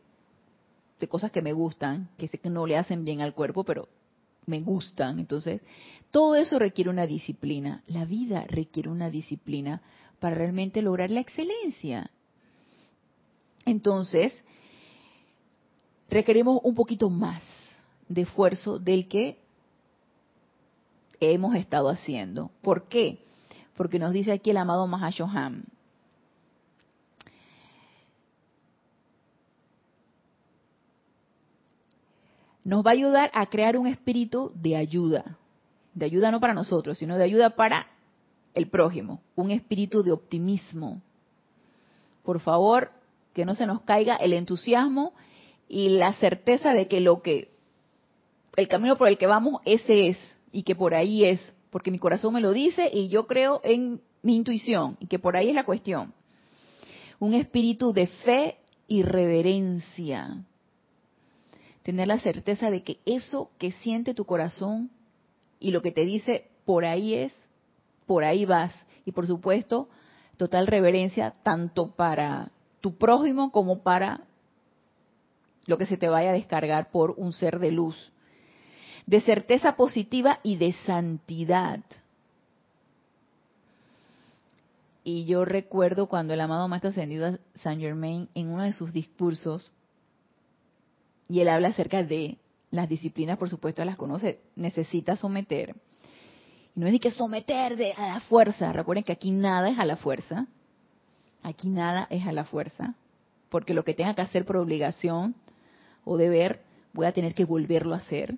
[1.08, 3.88] cosas que me gustan, que sé que no le hacen bien al cuerpo, pero
[4.46, 5.18] me gustan.
[5.18, 5.60] Entonces,
[6.10, 7.82] todo eso requiere una disciplina.
[7.86, 9.82] La vida requiere una disciplina
[10.18, 12.10] para realmente lograr la excelencia.
[13.64, 14.44] Entonces,
[16.10, 17.42] requerimos un poquito más
[18.08, 19.38] de esfuerzo del que
[21.20, 22.50] hemos estado haciendo.
[22.62, 23.20] ¿Por qué?
[23.76, 25.64] Porque nos dice aquí el amado Mahashoham.
[32.64, 35.36] Nos va a ayudar a crear un espíritu de ayuda.
[35.94, 37.86] De ayuda no para nosotros, sino de ayuda para
[38.54, 39.20] el prójimo.
[39.36, 41.00] Un espíritu de optimismo.
[42.24, 42.90] Por favor,
[43.34, 45.12] que no se nos caiga el entusiasmo
[45.68, 47.50] y la certeza de que lo que
[48.56, 50.18] el camino por el que vamos ese es
[50.50, 54.00] y que por ahí es, porque mi corazón me lo dice y yo creo en
[54.22, 56.14] mi intuición y que por ahí es la cuestión.
[57.18, 58.56] Un espíritu de fe
[58.88, 60.42] y reverencia.
[61.82, 64.90] Tener la certeza de que eso que siente tu corazón
[65.60, 67.34] y lo que te dice por ahí es,
[68.06, 68.72] por ahí vas.
[69.04, 69.90] Y por supuesto,
[70.38, 74.22] total reverencia tanto para tu prójimo como para
[75.66, 78.14] lo que se te vaya a descargar por un ser de luz,
[79.06, 81.80] de certeza positiva y de santidad.
[85.04, 89.70] Y yo recuerdo cuando el amado Maestro Ascendido Saint Germain, en uno de sus discursos,
[91.28, 92.38] y él habla acerca de
[92.72, 95.76] las disciplinas, por supuesto, las conoce, necesita someter.
[96.74, 98.72] Y no es de que someter de, a la fuerza.
[98.72, 100.46] Recuerden que aquí nada es a la fuerza.
[101.42, 102.94] Aquí nada es a la fuerza.
[103.48, 105.36] Porque lo que tenga que hacer por obligación
[106.04, 108.36] o deber, voy a tener que volverlo a hacer.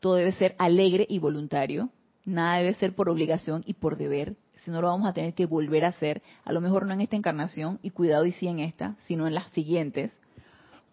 [0.00, 1.90] Todo debe ser alegre y voluntario.
[2.24, 4.36] Nada debe ser por obligación y por deber.
[4.64, 7.00] Si no lo vamos a tener que volver a hacer, a lo mejor no en
[7.00, 10.18] esta encarnación, y cuidado y sí en esta, sino en las siguientes.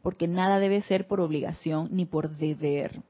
[0.01, 3.01] Porque nada debe ser por obligación ni por deber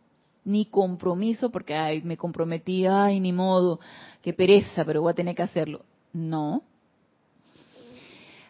[0.47, 3.81] ni compromiso porque ay, me comprometí, ay, ni modo,
[4.21, 5.83] qué pereza, pero voy a tener que hacerlo.
[6.13, 6.63] No.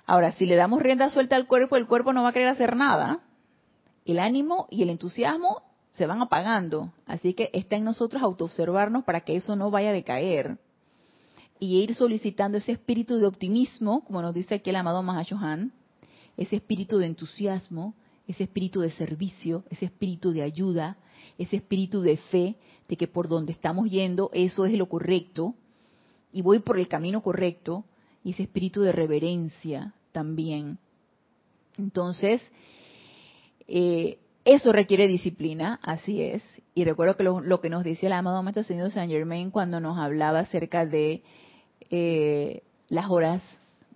[0.06, 2.76] Ahora, si le damos rienda suelta al cuerpo, el cuerpo no va a querer hacer
[2.76, 3.22] nada
[4.06, 5.64] el ánimo y el entusiasmo
[5.98, 6.94] se van apagando.
[7.06, 10.60] Así que está en nosotros autoobservarnos para que eso no vaya a decaer.
[11.60, 15.74] Y ir solicitando ese espíritu de optimismo, como nos dice aquí el amado Mahashohan,
[16.38, 17.96] ese espíritu de entusiasmo,
[18.28, 20.98] ese espíritu de servicio, ese espíritu de ayuda,
[21.40, 22.56] ese espíritu de fe,
[22.88, 25.56] de que por donde estamos yendo eso es lo correcto,
[26.32, 27.86] y voy por el camino correcto,
[28.24, 30.78] y ese espíritu de reverencia también.
[31.78, 32.42] Entonces,
[33.68, 36.42] eh, eso requiere disciplina, así es.
[36.74, 39.98] Y recuerdo que lo, que nos decía el amado Maestro Señor Saint Germain cuando nos
[39.98, 41.22] hablaba acerca de
[41.90, 43.44] eh, las horas,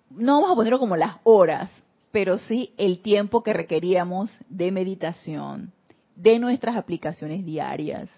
[0.10, 1.72] no vamos a ponerlo como las horas,
[2.12, 5.72] pero sí el tiempo que requeríamos de meditación,
[6.18, 8.10] de nuestras aplicaciones diarias,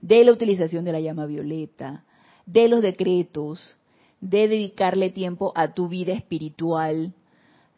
[0.00, 2.04] de la utilización de la llama violeta,
[2.46, 3.76] de los decretos,
[4.22, 7.12] de dedicarle tiempo a tu vida espiritual,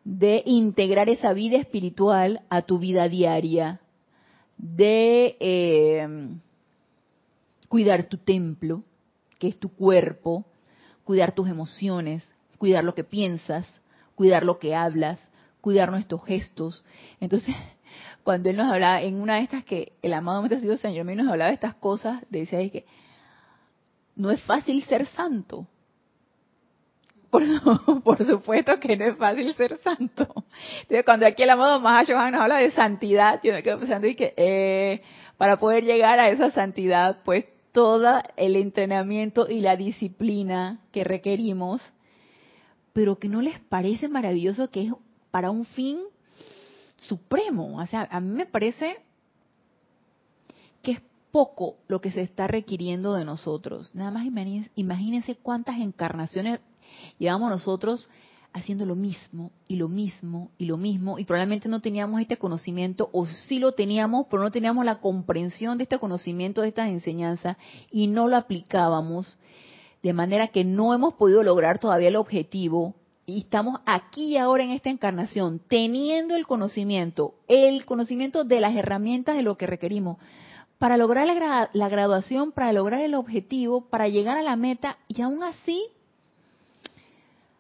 [0.05, 3.81] de integrar esa vida espiritual a tu vida diaria,
[4.57, 6.09] de eh,
[7.69, 8.83] cuidar tu templo,
[9.39, 10.47] que es tu cuerpo,
[11.05, 12.25] cuidar tus emociones,
[12.59, 13.69] cuidar lo que piensas,
[14.15, 16.85] cuidar lo que hablas, cuidar nuestros gestos.
[17.21, 17.55] Entonces,
[18.25, 21.49] cuando él nos hablaba, en una de estas que el amado Maestro Señor nos hablaba
[21.49, 22.87] de estas cosas, decía que
[24.15, 25.69] no es fácil ser santo,
[28.05, 30.45] por, supuesto que no es fácil ser santo.
[30.83, 34.15] Entonces, cuando aquí el amado Mahashohan nos habla de santidad, yo me quedo pensando y
[34.15, 35.03] que eh,
[35.37, 41.83] para poder llegar a esa santidad, pues todo el entrenamiento y la disciplina que requerimos,
[42.93, 44.93] pero que no les parece maravilloso que es
[45.31, 46.01] para un fin
[46.97, 47.77] supremo.
[47.77, 48.97] O sea, a mí me parece
[50.83, 53.95] que es poco lo que se está requiriendo de nosotros.
[53.95, 54.25] Nada más
[54.75, 56.61] imagínense cuántas encarnaciones
[57.19, 58.09] Llevamos nosotros
[58.57, 63.11] haciendo lo mismo y lo mismo y lo mismo y probablemente no teníamos este conocimiento
[63.13, 67.59] o sí lo teníamos, pero no teníamos la comprensión de este conocimiento, de estas enseñanzas
[67.91, 69.37] y no lo aplicábamos
[70.03, 72.95] de manera que no hemos podido lograr todavía el objetivo
[73.27, 79.37] y estamos aquí ahora en esta encarnación teniendo el conocimiento, el conocimiento de las herramientas
[79.37, 80.17] de lo que requerimos
[80.79, 85.21] para lograr la, la graduación, para lograr el objetivo, para llegar a la meta y
[85.21, 85.83] aún así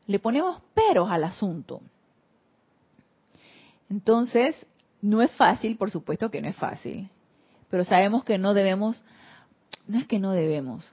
[0.07, 1.81] le ponemos peros al asunto.
[3.89, 4.67] Entonces,
[5.03, 7.11] No es fácil, por supuesto que no es fácil,
[7.71, 9.05] pero sabemos que no debemos,
[9.87, 10.91] no es que no debemos,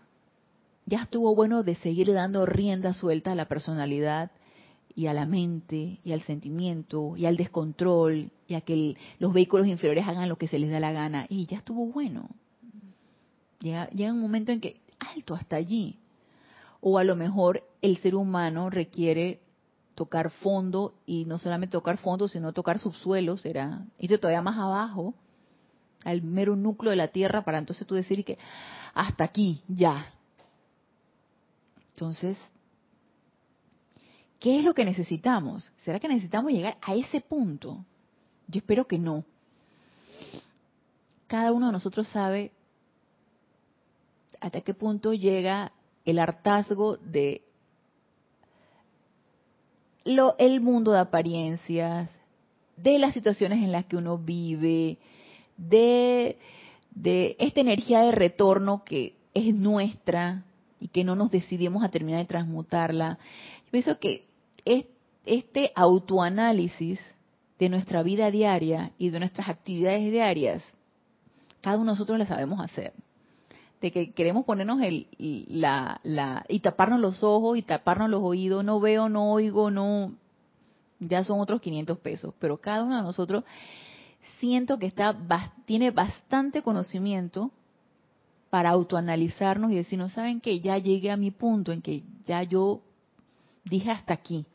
[0.85, 4.31] ya estuvo bueno de seguir dando rienda suelta a la personalidad
[4.95, 9.67] y a la mente y al sentimiento y al descontrol y a que los vehículos
[9.67, 12.29] inferiores hagan lo que se les da la gana y ya estuvo bueno.
[13.61, 15.97] Llega, un momento en que, alto, hasta allí.
[16.81, 19.41] O a lo mejor el ser humano requiere
[19.93, 25.13] tocar fondo y no solamente tocar fondo, sino tocar subsuelo, será irse todavía más abajo,
[26.05, 28.39] al mero núcleo de la tierra, para entonces tú decir que
[28.93, 30.13] hasta aquí, ya.
[31.93, 32.37] Entonces,
[34.39, 35.69] ¿qué es lo que necesitamos?
[35.79, 37.85] ¿Será que necesitamos llegar a ese punto?
[38.47, 39.25] Yo espero que no.
[41.27, 42.53] Cada uno de nosotros sabe
[44.39, 45.73] hasta qué punto llega
[46.05, 47.43] el hartazgo de
[50.05, 52.09] lo, el mundo de apariencias,
[52.77, 54.97] de las situaciones en las que uno vive,
[55.57, 56.37] de,
[56.91, 60.43] de esta energía de retorno que es nuestra
[60.79, 63.17] y que no nos decidimos a terminar de transmutarla.
[63.65, 64.25] Yo pienso que
[65.25, 66.99] este autoanálisis
[67.59, 70.63] de nuestra vida diaria y de nuestras actividades diarias,
[71.61, 72.93] cada uno de nosotros la sabemos hacer
[73.83, 75.07] de que queremos ponernos el,
[75.49, 80.13] la, la, y taparnos los ojos y taparnos los oídos, no veo, no oigo, no,
[81.01, 83.43] ya son otros 500 pesos, pero cada uno de nosotros
[84.39, 85.17] siento que está,
[85.65, 87.51] tiene bastante conocimiento
[88.49, 92.41] para autoanalizarnos y decir, no saben que ya llegué a mi punto en que ya
[92.43, 92.79] yo
[93.65, 94.45] dije hasta aquí.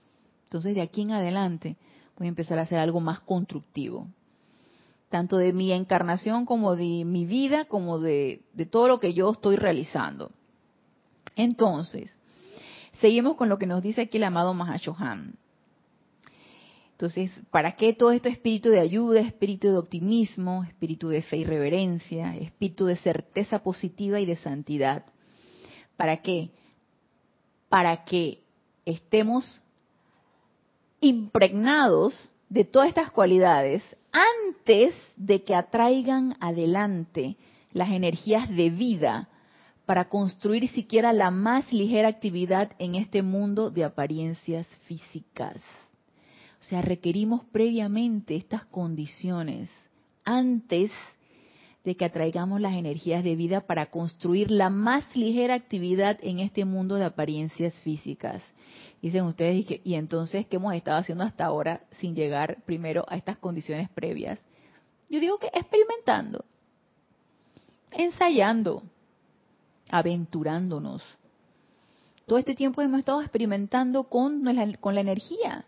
[0.44, 1.76] Entonces de aquí en adelante
[2.16, 4.08] voy a empezar a hacer algo más constructivo
[5.08, 9.56] tanto de mi encarnación como de mi vida, como de, todo lo que yo estoy
[9.56, 10.30] realizando.
[11.36, 12.16] Entonces,
[13.00, 15.36] seguimos con lo que nos dice aquí el amado Mahashohan.
[16.92, 21.44] Entonces, ¿para qué todo esto espíritu de ayuda, espíritu de optimismo, espíritu de fe y
[21.44, 25.04] reverencia, espíritu de certeza positiva y de santidad?
[25.96, 26.50] ¿Para qué?
[27.68, 28.42] Para que
[28.84, 29.62] estemos
[31.00, 37.36] impregnados de todas estas cualidades antes de que atraigan adelante
[37.72, 39.28] las energías de vida
[39.86, 45.56] para construir siquiera la más ligera actividad en este mundo de apariencias físicas.
[46.60, 49.70] O sea, requerimos previamente estas condiciones
[50.24, 50.90] antes
[51.84, 56.64] de que atraigamos las energías de vida para construir la más ligera actividad en este
[56.66, 58.42] mundo de apariencias físicas.
[59.00, 63.36] Dicen ustedes, y entonces, ¿qué hemos estado haciendo hasta ahora sin llegar primero a estas
[63.36, 64.40] condiciones previas?
[65.08, 66.44] Yo digo que experimentando,
[67.92, 68.82] ensayando,
[69.88, 71.02] aventurándonos.
[72.26, 74.42] Todo este tiempo hemos estado experimentando con
[74.80, 75.64] con la energía,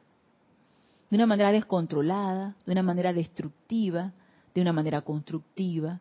[1.08, 4.12] de una manera descontrolada, de una manera destructiva,
[4.54, 6.00] de una manera constructiva.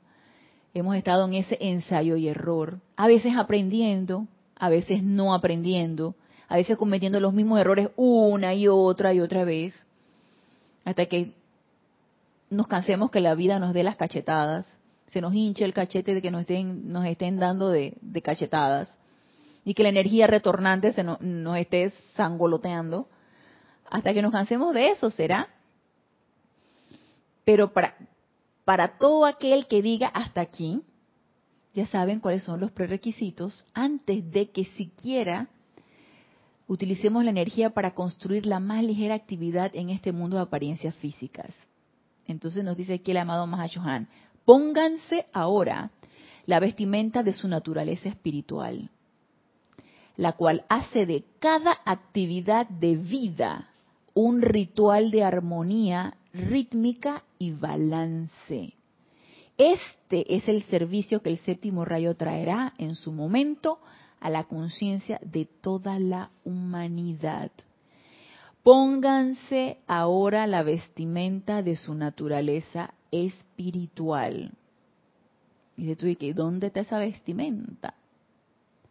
[0.73, 6.15] Hemos estado en ese ensayo y error, a veces aprendiendo, a veces no aprendiendo,
[6.49, 9.85] a veces cometiendo los mismos errores una y otra y otra vez,
[10.83, 11.33] hasta que
[12.49, 14.65] nos cansemos que la vida nos dé las cachetadas,
[15.07, 18.91] se nos hinche el cachete de que nos estén, nos estén dando de, cachetadas,
[19.63, 23.07] y que la energía retornante se nos, nos esté sangoloteando,
[23.87, 25.49] hasta que nos cansemos de eso, ¿será?
[27.45, 27.95] Pero para,
[28.65, 30.81] para todo aquel que diga hasta aquí,
[31.75, 35.47] ya saben cuáles son los prerequisitos antes de que siquiera
[36.69, 41.49] utilicemos la energía para construir la más ligera actividad en este mundo de apariencias físicas.
[42.27, 44.07] Entonces nos dice aquí el amado Mahashohan,
[44.45, 45.89] pónganse ahora
[46.45, 48.91] la vestimenta de su naturaleza espiritual,
[50.15, 53.69] la cual hace de cada actividad de vida
[54.13, 58.75] un ritual de armonía rítmica y balance.
[59.57, 63.79] Este es el servicio que el séptimo rayo traerá en su momento
[64.19, 67.51] a la conciencia de toda la humanidad.
[68.63, 74.51] Pónganse ahora la vestimenta de su naturaleza espiritual.
[75.77, 77.93] Dice tú, ¿y dónde está esa vestimenta?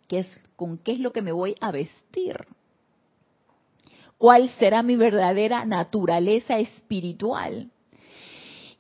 [0.09, 2.47] ¿Qué es, ¿Con qué es lo que me voy a vestir?
[4.17, 7.71] ¿Cuál será mi verdadera naturaleza espiritual?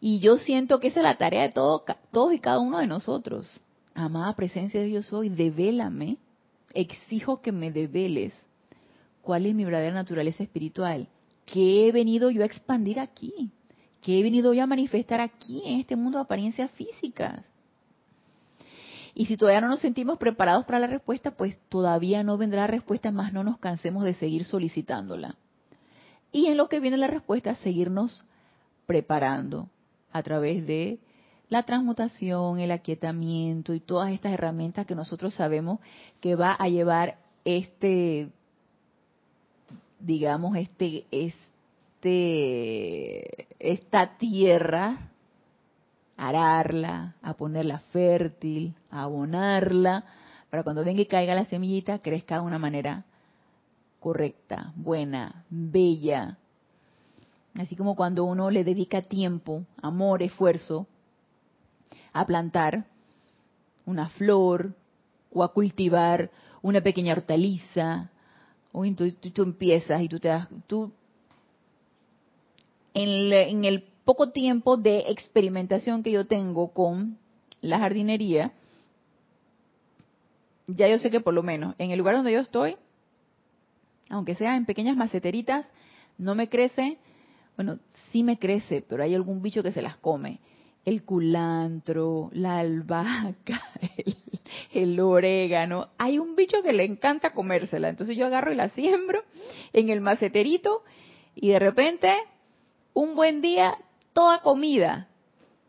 [0.00, 2.86] Y yo siento que esa es la tarea de todo, todos y cada uno de
[2.86, 3.46] nosotros.
[3.94, 6.16] Amada presencia de Dios soy, devélame
[6.74, 8.34] exijo que me develes
[9.22, 11.08] cuál es mi verdadera naturaleza espiritual,
[11.44, 13.50] qué he venido yo a expandir aquí,
[14.02, 17.44] qué he venido yo a manifestar aquí en este mundo de apariencias físicas.
[19.14, 23.10] Y si todavía no nos sentimos preparados para la respuesta, pues todavía no vendrá respuesta,
[23.10, 25.36] más no nos cansemos de seguir solicitándola.
[26.30, 28.24] Y en lo que viene la respuesta, seguirnos
[28.86, 29.68] preparando,
[30.12, 31.00] a través de
[31.48, 35.80] la transmutación, el aquietamiento y todas estas herramientas que nosotros sabemos
[36.20, 38.30] que va a llevar este,
[39.98, 42.46] digamos, este, este,
[43.58, 45.10] esta tierra,
[46.16, 50.04] ararla, a ponerla fértil, a abonarla,
[50.50, 53.04] para cuando venga y caiga la semillita crezca de una manera
[54.00, 56.36] correcta, buena, bella.
[57.54, 60.86] Así como cuando uno le dedica tiempo, amor, esfuerzo
[62.12, 62.86] a plantar
[63.86, 64.74] una flor
[65.32, 66.30] o a cultivar
[66.62, 68.10] una pequeña hortaliza,
[68.72, 70.92] o tú, tú, empiezas y tú te das, tú
[72.94, 77.18] en, en el poco tiempo de experimentación que yo tengo con
[77.60, 78.52] la jardinería,
[80.66, 82.76] ya yo sé que por lo menos en el lugar donde yo estoy,
[84.10, 85.66] aunque sea en pequeñas maceteritas,
[86.18, 86.98] no me crece,
[87.56, 87.78] bueno,
[88.12, 90.40] sí me crece, pero hay algún bicho que se las come
[90.88, 93.62] el culantro, la albahaca,
[94.72, 95.88] el, orégano.
[95.98, 97.88] Hay un bicho que le encanta comérsela.
[97.88, 99.22] Entonces yo agarro y la siembro
[99.72, 100.82] en el maceterito
[101.34, 102.12] y de repente,
[102.94, 103.76] un buen día,
[104.12, 105.08] toda comida.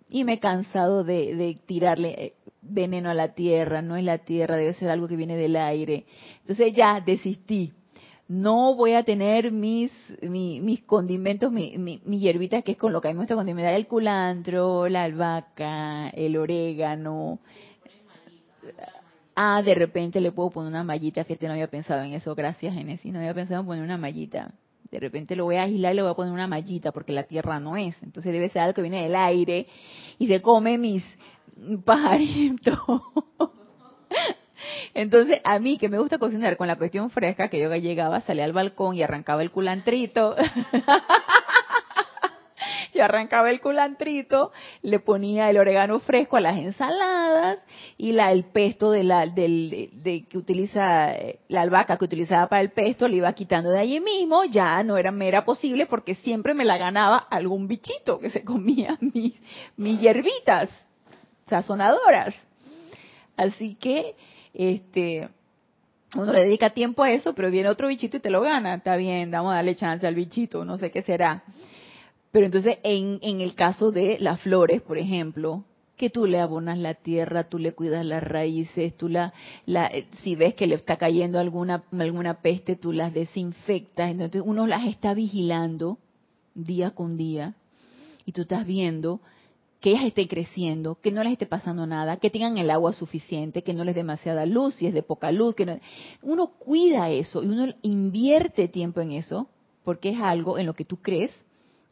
[0.10, 3.82] Y me he cansado de, de tirarle eh, veneno a la tierra.
[3.82, 6.06] No es la tierra, debe ser algo que viene del aire.
[6.42, 7.74] Entonces ya desistí
[8.30, 13.08] no voy a tener mis, mis, condimentos, mi, mi, hierbitas, que es con lo que
[13.08, 17.40] a mí me gusta condimentar, el culantro, la albahaca, el orégano.
[19.36, 22.76] Ah, de repente le puedo poner una mallita, fíjate, no había pensado en eso, gracias
[22.76, 24.54] Genesis, no había pensado en poner una mallita.
[24.92, 27.24] De repente lo voy a aislar y le voy a poner una mallita, porque la
[27.24, 27.96] tierra no es.
[28.04, 29.66] Entonces debe ser algo que viene del aire
[30.20, 31.04] y se come mis
[31.84, 32.78] pajaritos.
[34.94, 38.46] Entonces, a mí que me gusta cocinar con la cuestión fresca, que yo llegaba, salía
[38.46, 40.36] al balcón y arrancaba el culantrito.
[42.94, 44.52] yo arrancaba el culantrito,
[44.82, 47.60] le ponía el orégano fresco a las ensaladas
[47.98, 52.48] y la el pesto de la del de, que utiliza eh, la albahaca que utilizaba
[52.48, 56.16] para el pesto le iba quitando de allí mismo, ya no era mera posible porque
[56.16, 59.34] siempre me la ganaba algún bichito que se comía mis
[59.78, 60.70] mis hierbitas
[61.48, 62.36] sazonadoras.
[63.38, 64.16] Así que
[64.54, 65.30] este,
[66.16, 68.76] uno le dedica tiempo a eso, pero viene otro bichito y te lo gana.
[68.76, 71.44] Está bien, vamos a darle chance al bichito, no sé qué será.
[72.32, 75.64] Pero entonces, en, en el caso de las flores, por ejemplo,
[75.98, 79.34] que tú le abonas la tierra, tú le cuidas las raíces, tú la,
[79.66, 84.12] la, eh, si ves que le está cayendo alguna, alguna peste, tú las desinfectas.
[84.12, 85.98] Entonces, uno las está vigilando
[86.56, 87.56] día con día
[88.26, 89.20] y tú estás viendo
[89.80, 93.64] que ellas estén creciendo, que no les esté pasando nada, que tengan el agua suficiente,
[93.64, 95.80] que no les demasiada luz, si es de poca luz, que no...
[96.22, 99.48] uno cuida eso y uno invierte tiempo en eso
[99.84, 101.32] porque es algo en lo que tú crees,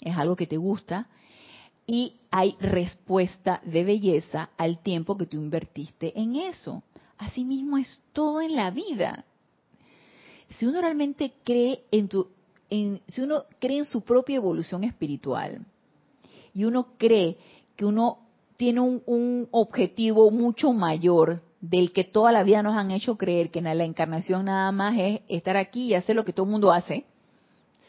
[0.01, 1.07] es algo que te gusta
[1.85, 6.83] y hay respuesta de belleza al tiempo que tú invertiste en eso.
[7.17, 9.25] Asimismo es todo en la vida.
[10.57, 12.27] Si uno realmente cree en tu
[12.69, 15.65] en, si uno cree en su propia evolución espiritual
[16.53, 17.38] y uno cree
[17.78, 18.17] que uno
[18.57, 23.59] tiene un, objetivo mucho mayor del que toda la vida nos han hecho creer que
[23.59, 26.71] en la encarnación nada más es estar aquí y hacer lo que todo el mundo
[26.71, 27.05] hace,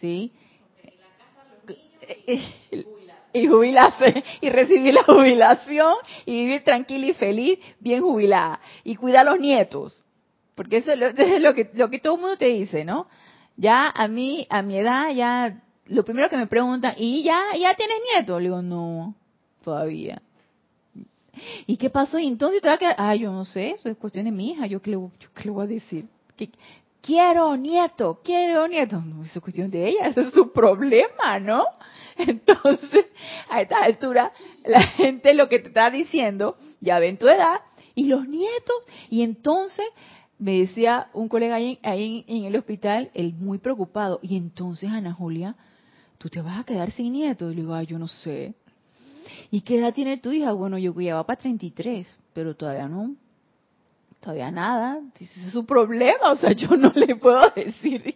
[0.01, 0.33] ¿sí?
[3.31, 9.29] Y jubilarse y recibir la jubilación y vivir tranquila y feliz, bien jubilada y cuidar
[9.29, 10.03] a los nietos,
[10.55, 13.07] porque eso es lo, que lo que todo el mundo te dice, ¿no?
[13.57, 17.75] Ya a mí a mi edad ya lo primero que me preguntan y ya ya
[17.75, 19.15] tienes nietos, le digo no
[19.69, 20.23] todavía.
[21.67, 22.19] ¿Y qué pasó?
[22.19, 24.51] Y entonces te va a quedar, ah, yo no sé, eso es cuestión de mi
[24.51, 26.07] hija, yo qué le, le voy a decir.
[26.37, 26.49] que
[27.03, 29.01] quiero nieto, quiero nieto.
[29.03, 31.67] No, eso es cuestión de ella, ese es su problema, ¿no?
[32.17, 33.05] Entonces,
[33.51, 34.33] a esta altura,
[34.65, 37.61] la gente lo que te está diciendo, ya ven tu edad,
[37.95, 39.87] y los nietos, y entonces,
[40.39, 45.13] me decía un colega ahí, ahí en el hospital, él muy preocupado, y entonces, Ana
[45.13, 45.57] Julia,
[46.19, 47.51] tú te vas a quedar sin nieto.
[47.51, 48.55] Y le digo, ah, yo no sé.
[49.51, 50.53] ¿Y qué edad tiene tu hija?
[50.53, 53.15] Bueno, yo ya va para 33, pero todavía no,
[54.21, 55.01] todavía nada.
[55.19, 58.15] Ese es su problema, o sea, yo no le puedo decir.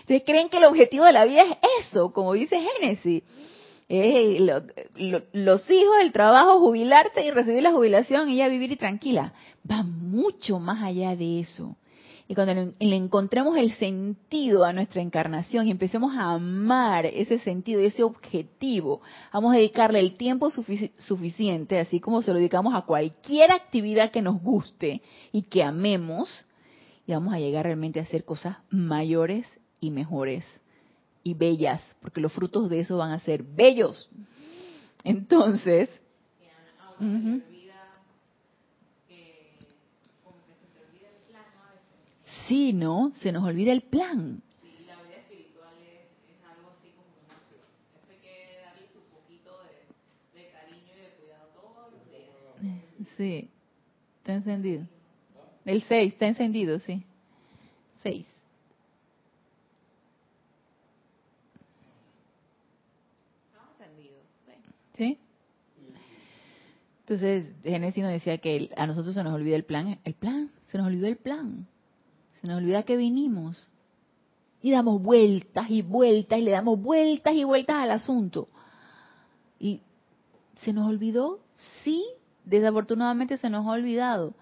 [0.00, 3.22] ¿Ustedes creen que el objetivo de la vida es eso, como dice Génesis?
[3.88, 9.34] los hijos, el trabajo, jubilarte y recibir la jubilación y ya vivir tranquila.
[9.70, 11.76] Va mucho más allá de eso.
[12.28, 17.80] Y cuando le, encontremos el sentido a nuestra encarnación y empecemos a amar ese sentido
[17.80, 19.02] y ese objetivo,
[19.32, 24.22] vamos a dedicarle el tiempo suficiente, así como se lo dedicamos a cualquier actividad que
[24.22, 25.02] nos guste
[25.32, 26.46] y que amemos,
[27.06, 29.46] y vamos a llegar realmente a hacer cosas mayores
[29.80, 30.44] y mejores
[31.24, 34.08] y bellas, porque los frutos de eso van a ser bellos.
[35.04, 35.90] Entonces,
[42.52, 43.12] Sí, ¿no?
[43.14, 44.42] Se nos olvida el plan.
[44.60, 47.08] Sí, la vida espiritual es, algo así como
[47.48, 47.64] flor.
[47.96, 49.52] Eso hay que darle su poquito
[50.34, 53.08] de, cariño y de cuidado todos los días.
[53.16, 53.48] Sí,
[54.18, 54.86] está encendido.
[55.64, 57.02] El 6 está encendido, sí.
[58.02, 58.26] 6.
[64.98, 65.18] ¿Sí?
[67.00, 69.98] Entonces, Génesis nos decía que a nosotros se nos olvida el plan.
[70.04, 71.66] El plan, se nos olvidó el plan.
[72.42, 73.68] Se nos olvida que vinimos.
[74.60, 78.48] Y damos vueltas y vueltas y le damos vueltas y vueltas al asunto.
[79.58, 79.80] Y
[80.56, 81.40] se nos olvidó,
[81.82, 82.04] sí,
[82.44, 84.34] desafortunadamente se nos ha olvidado.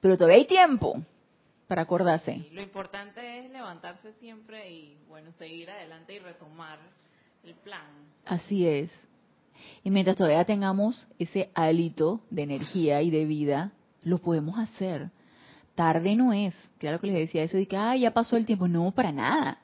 [0.00, 0.94] Pero todavía hay tiempo
[1.68, 2.46] para acordarse.
[2.52, 6.78] lo importante es levantarse siempre y, bueno, seguir adelante y retomar
[7.44, 7.86] el plan.
[8.24, 8.90] Así es.
[9.82, 13.72] Y mientras todavía tengamos ese hálito de energía y de vida,
[14.02, 15.10] lo podemos hacer.
[15.74, 16.54] Tarde no es.
[16.78, 18.68] Claro que les decía eso de que, ah, ya pasó el tiempo.
[18.68, 19.58] No, para nada.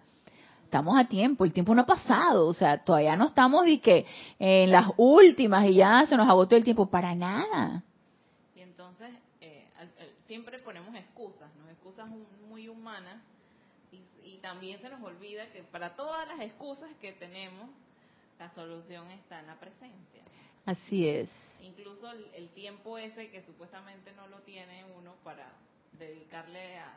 [0.64, 4.04] Estamos a tiempo, el tiempo no ha pasado, o sea, todavía no estamos de que
[4.38, 7.82] en las últimas y ya se nos agotó el tiempo, para nada.
[8.54, 9.08] Y entonces,
[9.40, 9.64] eh,
[10.26, 11.70] siempre ponemos excusas, ¿no?
[11.70, 12.06] Excusas
[12.50, 13.16] muy humanas,
[13.90, 17.70] y, y también se nos olvida que para todas las excusas que tenemos,
[18.38, 20.22] la solución está en la presencia.
[20.64, 21.28] Así es.
[21.62, 25.50] Incluso el, tiempo ese que supuestamente no lo tiene uno para
[25.98, 26.96] dedicarle a,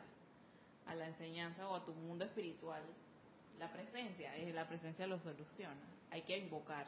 [0.86, 2.82] a la enseñanza o a tu mundo espiritual,
[3.58, 5.80] la presencia, es la presencia lo soluciona.
[6.10, 6.86] Hay que invocar.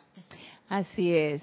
[0.68, 1.42] Así es.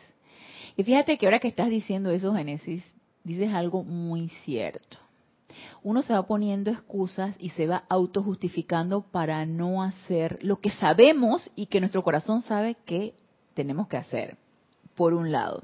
[0.76, 2.84] Y fíjate que ahora que estás diciendo eso, Génesis,
[3.24, 4.98] dices algo muy cierto
[5.84, 11.50] uno se va poniendo excusas y se va autojustificando para no hacer lo que sabemos
[11.56, 13.16] y que nuestro corazón sabe que
[13.54, 14.38] tenemos que hacer,
[14.96, 15.64] por un lado.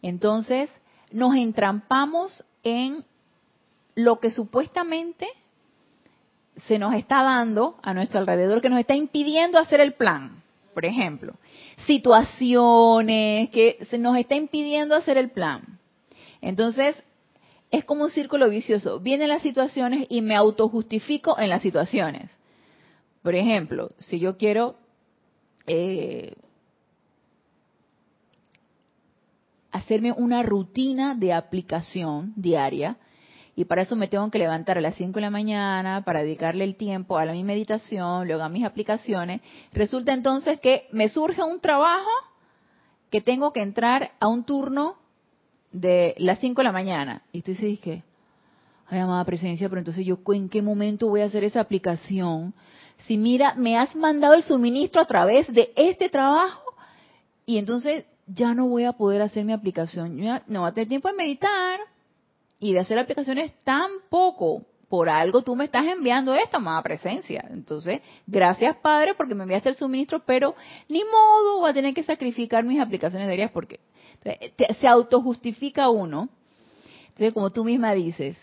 [0.00, 0.70] Entonces,
[1.12, 3.04] nos entrampamos en
[3.98, 5.26] lo que supuestamente
[6.68, 10.40] se nos está dando a nuestro alrededor, que nos está impidiendo hacer el plan.
[10.72, 11.34] Por ejemplo,
[11.84, 15.80] situaciones que se nos está impidiendo hacer el plan.
[16.40, 17.02] Entonces,
[17.72, 19.00] es como un círculo vicioso.
[19.00, 22.30] Vienen las situaciones y me autojustifico en las situaciones.
[23.24, 24.76] Por ejemplo, si yo quiero
[25.66, 26.36] eh,
[29.72, 32.96] hacerme una rutina de aplicación diaria,
[33.58, 36.62] y para eso me tengo que levantar a las 5 de la mañana para dedicarle
[36.62, 39.40] el tiempo a la mi meditación, luego a mis aplicaciones,
[39.72, 42.08] resulta entonces que me surge un trabajo
[43.10, 44.94] que tengo que entrar a un turno
[45.72, 47.22] de las 5 de la mañana.
[47.32, 48.04] Y tú dices que,
[48.86, 52.54] ay, amada presencia, pero entonces yo, ¿en qué momento voy a hacer esa aplicación?
[53.08, 56.62] Si mira, me has mandado el suministro a través de este trabajo
[57.44, 60.16] y entonces ya no voy a poder hacer mi aplicación.
[60.18, 61.80] Ya no va a tener tiempo de meditar
[62.58, 64.64] y de hacer aplicaciones tampoco.
[64.88, 67.46] Por algo tú me estás enviando esta amada presencia.
[67.50, 70.54] Entonces, gracias Padre porque me enviaste el suministro, pero
[70.88, 73.80] ni modo, voy a tener que sacrificar mis aplicaciones diarias porque
[74.80, 76.30] se autojustifica uno.
[77.08, 78.38] Entonces, como tú misma dices,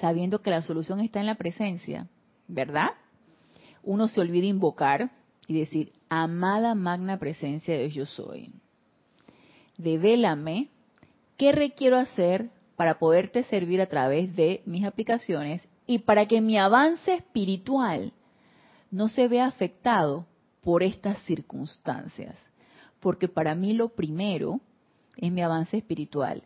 [0.00, 2.08] sabiendo que la solución está en la presencia,
[2.48, 2.88] ¿verdad?
[3.82, 5.12] Uno se olvida invocar
[5.46, 8.52] y decir, amada magna presencia de Dios yo soy.
[9.76, 10.68] Devélame
[11.36, 16.58] qué requiero hacer para poderte servir a través de mis aplicaciones y para que mi
[16.58, 18.12] avance espiritual
[18.90, 20.26] no se vea afectado
[20.62, 22.36] por estas circunstancias.
[23.00, 24.60] Porque para mí lo primero
[25.16, 26.42] es mi avance espiritual.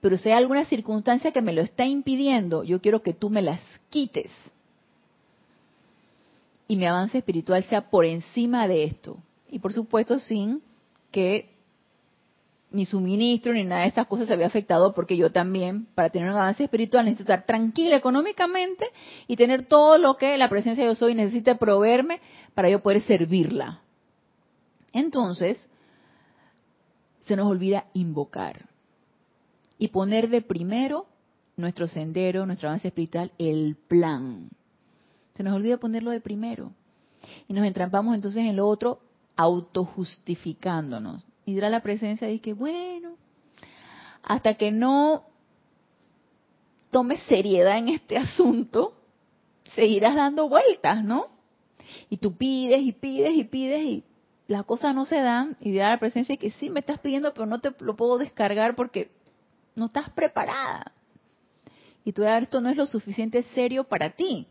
[0.00, 3.42] Pero si hay alguna circunstancia que me lo está impidiendo, yo quiero que tú me
[3.42, 4.30] las quites.
[6.68, 9.18] Y mi avance espiritual sea por encima de esto.
[9.50, 10.62] Y por supuesto sin
[11.10, 11.51] que
[12.72, 16.30] mi suministro ni nada de esas cosas se vea afectado porque yo también, para tener
[16.30, 18.86] un avance espiritual, necesito estar tranquila económicamente
[19.26, 22.20] y tener todo lo que la presencia de yo soy necesita proveerme
[22.54, 23.80] para yo poder servirla.
[24.92, 25.64] Entonces,
[27.26, 28.66] se nos olvida invocar
[29.78, 31.06] y poner de primero
[31.56, 34.48] nuestro sendero, nuestro avance espiritual, el plan.
[35.34, 36.72] Se nos olvida ponerlo de primero.
[37.48, 39.00] Y nos entrampamos entonces en lo otro,
[39.36, 41.26] autojustificándonos.
[41.44, 43.16] Y dirá la presencia de que, bueno,
[44.22, 45.24] hasta que no
[46.90, 48.94] tomes seriedad en este asunto,
[49.74, 51.26] seguirás dando vueltas, ¿no?
[52.10, 54.04] Y tú pides y pides y pides y
[54.46, 57.46] las cosas no se dan y de la presencia que sí me estás pidiendo, pero
[57.46, 59.10] no te lo puedo descargar porque
[59.74, 60.92] no estás preparada.
[62.04, 64.46] Y tú, esto no es lo suficiente serio para ti.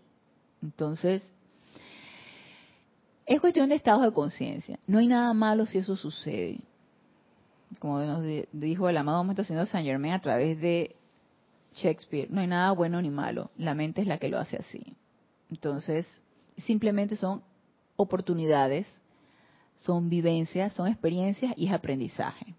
[0.61, 1.21] Entonces,
[3.25, 4.79] es cuestión de estado de conciencia.
[4.87, 6.59] No hay nada malo si eso sucede.
[7.79, 10.95] Como nos dijo el amado Maestro Señor Saint Germain a través de
[11.75, 14.95] Shakespeare, no hay nada bueno ni malo, la mente es la que lo hace así.
[15.49, 16.05] Entonces,
[16.57, 17.43] simplemente son
[17.95, 18.87] oportunidades,
[19.77, 22.55] son vivencias, son experiencias y es aprendizaje.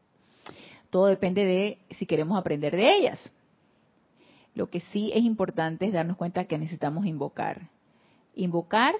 [0.90, 3.32] Todo depende de si queremos aprender de ellas.
[4.54, 7.70] Lo que sí es importante es darnos cuenta que necesitamos invocar.
[8.34, 8.94] Invocar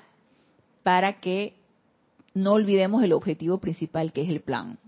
[0.83, 1.55] para que
[2.35, 4.79] no olvidemos el objetivo principal que es el plan.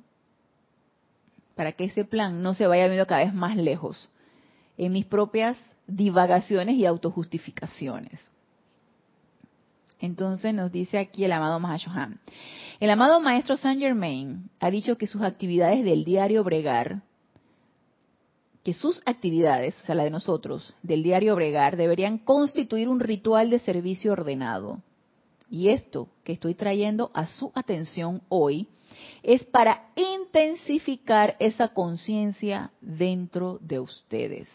[1.54, 4.08] Para que ese plan no se vaya viendo cada vez más lejos
[4.76, 8.20] en mis propias divagaciones y autojustificaciones.
[10.00, 12.20] Entonces nos dice aquí el amado Mahashohan.
[12.80, 17.02] El amado maestro Saint Germain ha dicho que sus actividades del diario Bregar,
[18.62, 23.50] que sus actividades, o sea, la de nosotros, del diario Bregar, deberían constituir un ritual
[23.50, 24.82] de servicio ordenado.
[25.50, 28.68] Y esto que estoy trayendo a su atención hoy
[29.24, 34.48] es para intensificar esa conciencia dentro de ustedes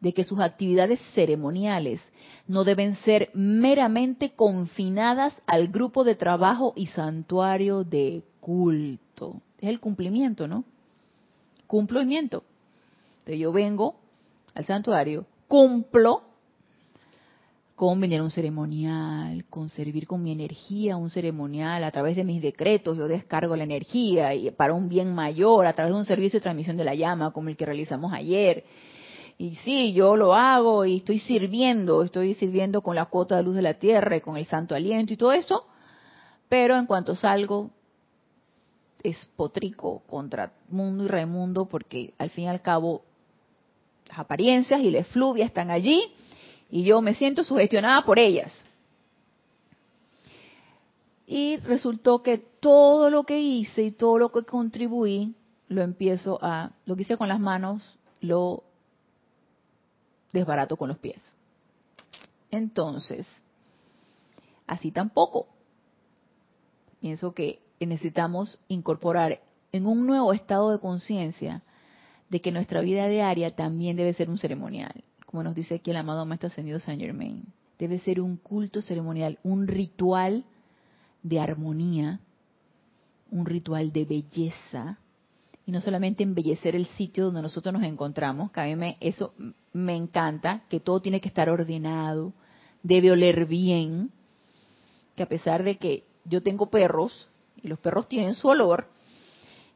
[0.00, 2.00] de que sus actividades ceremoniales
[2.46, 9.40] no deben ser meramente confinadas al grupo de trabajo y santuario de culto.
[9.58, 10.64] Es el cumplimiento, ¿no?
[11.66, 12.44] Cumplimiento.
[13.18, 13.96] Entonces yo vengo
[14.54, 16.22] al santuario, cumplo
[17.76, 22.24] con venir a un ceremonial, con servir con mi energía un ceremonial, a través de
[22.24, 26.06] mis decretos yo descargo la energía y para un bien mayor, a través de un
[26.06, 28.64] servicio de transmisión de la llama como el que realizamos ayer.
[29.36, 33.54] Y sí, yo lo hago y estoy sirviendo, estoy sirviendo con la cuota de luz
[33.54, 35.66] de la tierra y con el santo aliento y todo eso,
[36.48, 37.72] pero en cuanto salgo
[39.02, 43.02] es potrico contra mundo y remundo porque al fin y al cabo
[44.08, 46.10] las apariencias y la efluvia están allí
[46.70, 48.52] y yo me siento sugestionada por ellas.
[51.26, 55.34] Y resultó que todo lo que hice y todo lo que contribuí,
[55.68, 58.62] lo empiezo a, lo que hice con las manos, lo
[60.32, 61.20] desbarato con los pies.
[62.50, 63.26] Entonces,
[64.66, 65.48] así tampoco.
[67.00, 69.40] Pienso que necesitamos incorporar
[69.72, 71.62] en un nuevo estado de conciencia
[72.28, 75.96] de que nuestra vida diaria también debe ser un ceremonial, como nos dice aquí el
[75.96, 77.44] amado Maestro Ascendido Saint Germain.
[77.78, 80.44] Debe ser un culto ceremonial, un ritual
[81.22, 82.20] de armonía,
[83.30, 84.98] un ritual de belleza,
[85.66, 89.34] y no solamente embellecer el sitio donde nosotros nos encontramos, que a mí me, eso
[89.72, 92.32] me encanta, que todo tiene que estar ordenado,
[92.84, 94.12] debe oler bien,
[95.16, 97.28] que a pesar de que yo tengo perros
[97.60, 98.88] y los perros tienen su olor,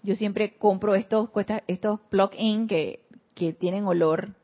[0.03, 1.28] yo siempre compro estos
[1.66, 3.01] estos plug-in que,
[3.34, 4.36] que tienen olor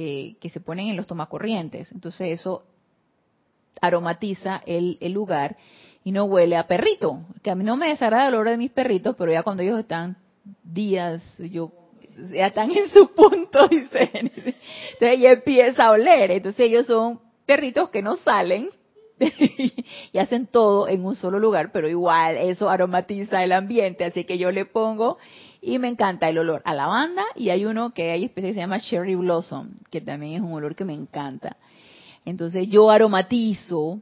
[0.00, 2.62] eh, que se ponen en los tomacorrientes, entonces eso
[3.80, 5.56] aromatiza el, lugar
[6.04, 8.70] y no huele a perrito, que a mí no me desagrada el olor de mis
[8.70, 10.16] perritos, pero ya cuando ellos están
[10.62, 14.08] días, ya están en su punto, dice.
[14.12, 14.60] Entonces
[15.00, 16.30] ella empieza a oler.
[16.30, 18.70] Entonces ellos son perritos que no salen
[20.12, 24.38] y hacen todo en un solo lugar, pero igual eso aromatiza el ambiente, así que
[24.38, 25.18] yo le pongo
[25.68, 28.60] y me encanta el olor a lavanda y hay uno que hay especie que se
[28.60, 31.56] llama Cherry Blossom, que también es un olor que me encanta.
[32.24, 34.00] Entonces yo aromatizo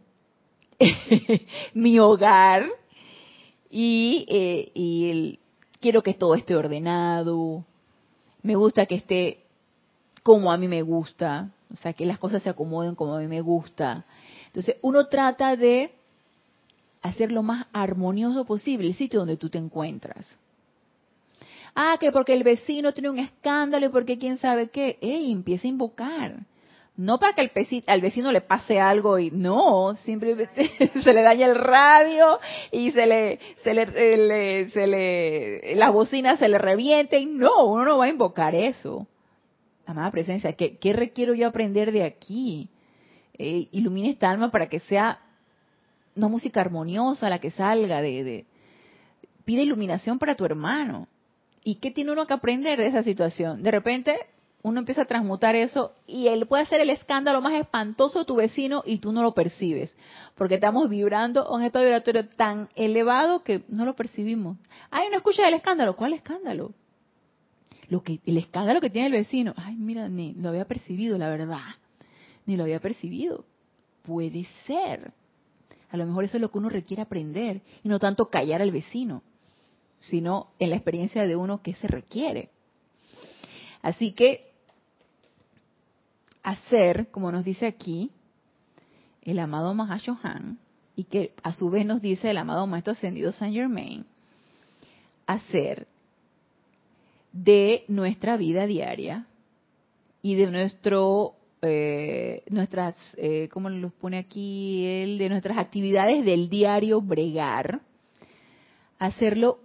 [1.75, 2.67] mi hogar
[3.69, 5.41] y, eh, y
[5.81, 7.65] quiero que todo esté ordenado,
[8.43, 9.41] me gusta que esté
[10.23, 13.27] como a mí me gusta, o sea, que las cosas se acomoden como a mí
[13.27, 14.05] me gusta.
[14.47, 15.93] Entonces, uno trata de
[17.03, 20.27] hacer lo más armonioso posible el sitio donde tú te encuentras.
[21.77, 24.99] Ah, que porque el vecino tiene un escándalo y porque quién sabe qué.
[25.01, 26.37] Ey, empieza a invocar
[26.97, 27.51] no para que al,
[27.87, 32.39] al vecino le pase algo y no, simplemente se le daña el radio
[32.73, 37.37] y se le, se le, eh, se le, las bocinas se le revienten.
[37.37, 39.07] No, uno no va a invocar eso.
[39.85, 42.71] Amada presencia, ¿qué, requiero yo aprender de aquí?
[43.39, 45.21] Eh, ilumina esta alma para que sea
[46.17, 48.47] una música armoniosa la que salga de, de,
[49.45, 51.07] pide iluminación para tu hermano.
[51.67, 53.65] ¿Y qué tiene uno que aprender de esa situación?
[53.65, 54.17] De repente
[54.63, 58.37] uno empieza a transmutar eso y él puede ser el escándalo más espantoso de tu
[58.37, 59.93] vecino y tú no lo percibes,
[60.37, 64.59] porque estamos vibrando un estado vibratorio tan elevado que no lo percibimos.
[64.93, 65.97] Ay, no escuchas el escándalo.
[65.97, 66.73] ¿Cuál escándalo?
[67.89, 69.53] Lo que el escándalo que tiene el vecino.
[69.57, 71.59] Ay, mira, ni lo había percibido, la verdad.
[72.47, 73.45] Ni lo había percibido.
[74.03, 75.13] Puede ser.
[75.91, 78.71] A lo mejor eso es lo que uno requiere aprender y no tanto callar al
[78.71, 79.25] vecino,
[80.01, 82.51] sino en la experiencia de uno que se requiere.
[83.83, 84.53] Así que
[86.43, 88.11] hacer, como nos dice aquí
[89.23, 90.59] el amado Mahashohan,
[90.95, 94.07] y que a su vez nos dice el amado Maestro Ascendido Saint Germain,
[95.27, 95.87] hacer
[97.33, 99.27] de nuestra vida diaria
[100.23, 106.49] y de nuestro eh, nuestras eh, cómo lo pone aquí él de nuestras actividades del
[106.49, 107.81] diario bregar
[108.99, 109.59] hacerlo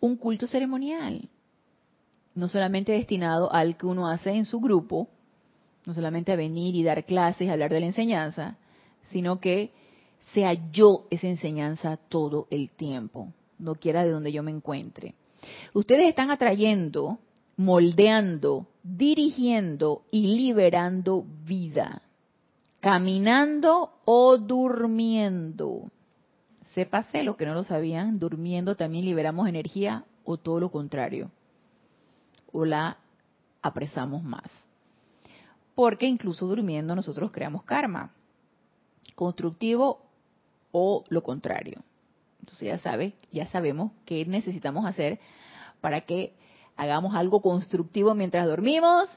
[0.00, 1.28] un culto ceremonial
[2.34, 5.08] no solamente destinado al que uno hace en su grupo
[5.84, 8.56] no solamente a venir y dar clases hablar de la enseñanza
[9.10, 9.72] sino que
[10.34, 15.14] sea yo esa enseñanza todo el tiempo no quiera de donde yo me encuentre
[15.72, 17.18] Ustedes están atrayendo,
[17.56, 22.02] moldeando, dirigiendo y liberando vida,
[22.80, 25.90] caminando o durmiendo.
[26.76, 31.30] Sépase lo que no lo sabían, durmiendo también liberamos energía o todo lo contrario,
[32.52, 32.98] o la
[33.62, 34.44] apresamos más.
[35.74, 38.10] Porque incluso durmiendo nosotros creamos karma,
[39.14, 40.02] constructivo
[40.70, 41.82] o lo contrario.
[42.40, 45.18] Entonces ya sabe, ya sabemos qué necesitamos hacer
[45.80, 46.34] para que
[46.76, 49.08] hagamos algo constructivo mientras dormimos.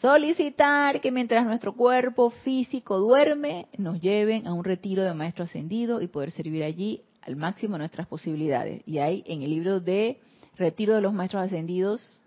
[0.00, 6.02] Solicitar que mientras nuestro cuerpo físico duerme, nos lleven a un retiro de maestro ascendido
[6.02, 8.82] y poder servir allí al máximo nuestras posibilidades.
[8.86, 10.20] Y hay en el libro de
[10.56, 12.20] Retiro de los Maestros Ascendidos,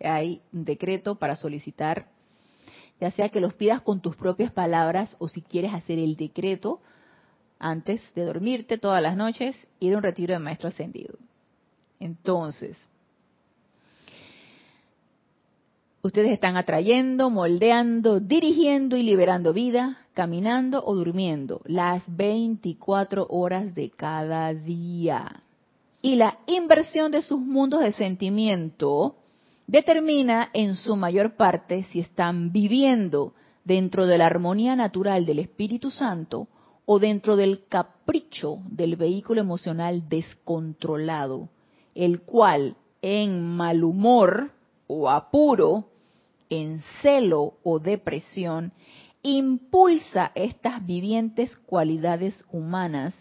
[0.00, 2.08] hay un decreto para solicitar,
[3.00, 6.80] ya sea que los pidas con tus propias palabras o si quieres hacer el decreto,
[7.58, 11.16] antes de dormirte todas las noches, ir a un retiro de maestro ascendido.
[12.00, 12.76] Entonces,
[16.02, 23.90] ustedes están atrayendo, moldeando, dirigiendo y liberando vida, caminando o durmiendo las 24 horas de
[23.90, 25.42] cada día.
[26.02, 29.14] Y la inversión de sus mundos de sentimiento
[29.68, 33.34] determina en su mayor parte si están viviendo
[33.64, 36.48] dentro de la armonía natural del Espíritu Santo
[36.84, 41.48] o dentro del capricho del vehículo emocional descontrolado,
[41.94, 44.50] el cual en mal humor
[44.88, 45.91] o apuro,
[46.52, 48.74] en celo o depresión,
[49.22, 53.14] impulsa estas vivientes cualidades humanas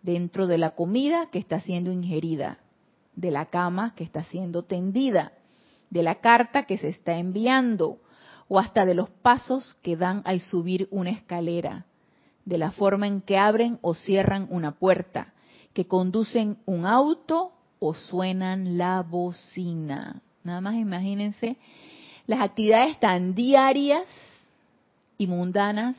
[0.00, 2.58] dentro de la comida que está siendo ingerida,
[3.14, 5.32] de la cama que está siendo tendida,
[5.90, 7.98] de la carta que se está enviando,
[8.48, 11.84] o hasta de los pasos que dan al subir una escalera,
[12.46, 15.34] de la forma en que abren o cierran una puerta,
[15.74, 20.22] que conducen un auto o suenan la bocina.
[20.44, 21.58] Nada más imagínense
[22.30, 24.04] las actividades tan diarias
[25.18, 25.96] y mundanas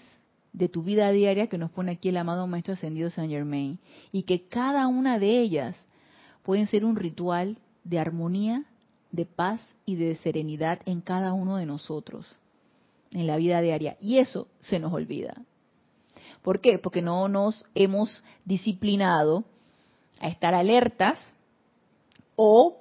[0.53, 3.79] de tu vida diaria que nos pone aquí el amado Maestro Ascendido Saint Germain
[4.13, 5.75] y que cada una de ellas
[6.43, 8.63] pueden ser un ritual de armonía,
[9.11, 12.33] de paz y de serenidad en cada uno de nosotros
[13.11, 13.97] en la vida diaria.
[13.99, 15.35] Y eso se nos olvida.
[16.43, 16.79] ¿Por qué?
[16.79, 19.43] Porque no nos hemos disciplinado
[20.21, 21.19] a estar alertas
[22.37, 22.77] o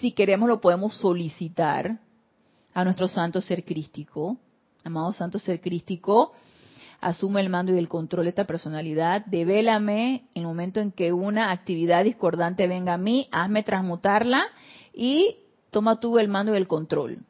[0.00, 2.00] si queremos lo podemos solicitar
[2.74, 4.38] a nuestro santo ser crístico.
[4.84, 6.32] Amado santo ser crístico,
[7.00, 11.12] asume el mando y el control de esta personalidad, devélame en el momento en que
[11.12, 14.44] una actividad discordante venga a mí, hazme transmutarla
[14.94, 15.36] y
[15.70, 17.24] toma tú el mando y el control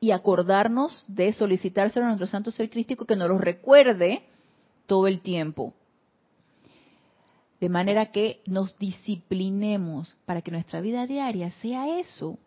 [0.00, 4.22] y acordarnos de solicitárselo a nuestro santo ser crístico que nos lo recuerde
[4.86, 5.74] todo el tiempo.
[7.60, 12.38] De manera que nos disciplinemos para que nuestra vida diaria sea eso,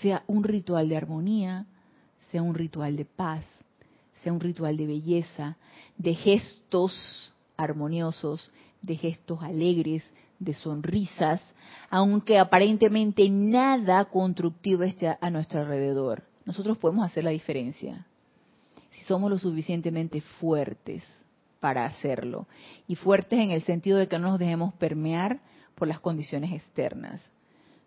[0.00, 1.66] sea un ritual de armonía,
[2.30, 3.44] sea un ritual de paz,
[4.22, 5.56] sea un ritual de belleza,
[5.96, 8.50] de gestos armoniosos,
[8.82, 10.02] de gestos alegres,
[10.38, 11.42] de sonrisas,
[11.90, 18.06] aunque aparentemente nada constructivo esté a nuestro alrededor nosotros podemos hacer la diferencia
[18.90, 21.04] si somos lo suficientemente fuertes
[21.60, 22.48] para hacerlo.
[22.88, 25.38] Y fuertes en el sentido de que no nos dejemos permear
[25.76, 27.22] por las condiciones externas.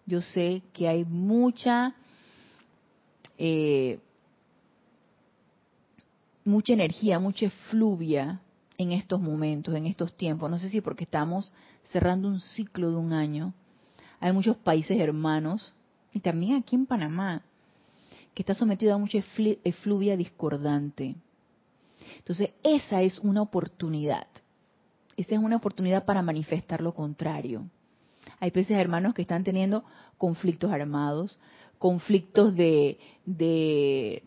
[0.05, 1.95] Yo sé que hay mucha,
[3.37, 3.99] eh,
[6.43, 8.41] mucha energía, mucha fluvia
[8.77, 10.49] en estos momentos, en estos tiempos.
[10.49, 11.53] No sé si porque estamos
[11.91, 13.53] cerrando un ciclo de un año.
[14.19, 15.73] Hay muchos países hermanos,
[16.13, 17.41] y también aquí en Panamá,
[18.33, 19.19] que está sometido a mucha
[19.63, 21.15] efluvia discordante.
[22.17, 24.27] Entonces, esa es una oportunidad.
[25.17, 27.67] Esa es una oportunidad para manifestar lo contrario.
[28.43, 29.85] Hay peces hermanos que están teniendo
[30.17, 31.39] conflictos armados,
[31.79, 34.21] conflictos de, de,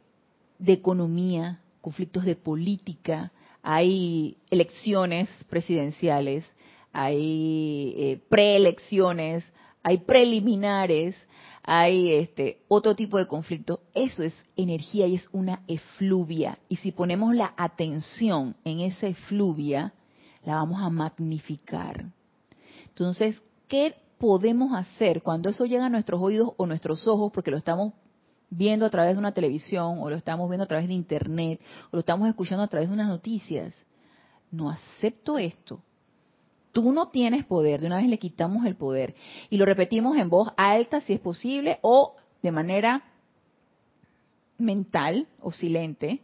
[0.67, 3.31] economía, conflictos de política,
[3.63, 6.47] hay elecciones presidenciales,
[6.95, 9.45] hay eh, preelecciones,
[9.83, 11.15] hay preliminares,
[11.63, 16.59] hay este otro tipo de conflicto, eso es energía y es una efluvia.
[16.71, 19.93] Y si ponemos la atención en esa efluvia,
[20.43, 22.07] la vamos a magnificar.
[22.89, 23.37] Entonces,
[23.69, 27.93] ¿qué podemos hacer cuando eso llega a nuestros oídos o nuestros ojos, porque lo estamos
[28.49, 31.61] viendo a través de una televisión, o lo estamos viendo a través de internet,
[31.91, 33.75] o lo estamos escuchando a través de unas noticias?
[34.51, 35.83] No acepto esto.
[36.73, 39.15] Tú no tienes poder, de una vez le quitamos el poder.
[39.51, 43.05] Y lo repetimos en voz alta si es posible, o de manera
[44.59, 46.23] mental o silente,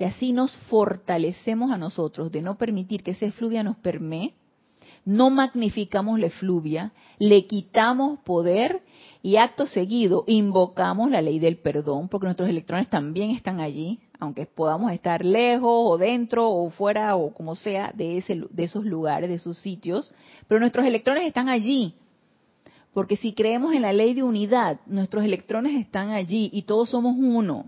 [0.00, 4.32] y así nos fortalecemos a nosotros de no permitir que esa efluvia nos permee,
[5.10, 8.80] no magnificamos la efluvia, le quitamos poder
[9.22, 14.46] y acto seguido invocamos la ley del perdón, porque nuestros electrones también están allí, aunque
[14.46, 19.28] podamos estar lejos o dentro o fuera o como sea de, ese, de esos lugares,
[19.28, 20.14] de esos sitios,
[20.46, 21.94] pero nuestros electrones están allí.
[22.94, 27.16] Porque si creemos en la ley de unidad, nuestros electrones están allí y todos somos
[27.18, 27.66] uno.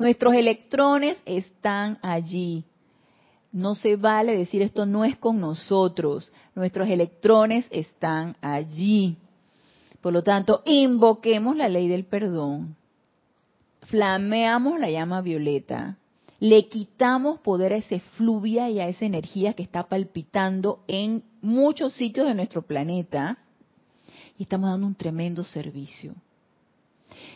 [0.00, 2.64] Nuestros electrones están allí.
[3.56, 6.30] No se vale decir esto no es con nosotros.
[6.56, 9.16] Nuestros electrones están allí.
[10.00, 12.76] Por lo tanto, invoquemos la ley del perdón.
[13.82, 15.98] Flameamos la llama violeta.
[16.40, 21.92] Le quitamos poder a ese fluvia y a esa energía que está palpitando en muchos
[21.92, 23.38] sitios de nuestro planeta.
[24.36, 26.14] Y estamos dando un tremendo servicio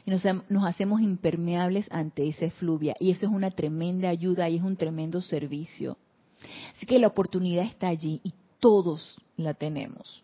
[0.05, 0.25] y nos,
[0.65, 2.95] hacemos impermeables ante esa efluvia.
[2.99, 5.97] Y eso es una tremenda ayuda y es un tremendo servicio.
[6.75, 8.21] Así que la oportunidad está allí
[8.61, 10.23] todos la tenemos.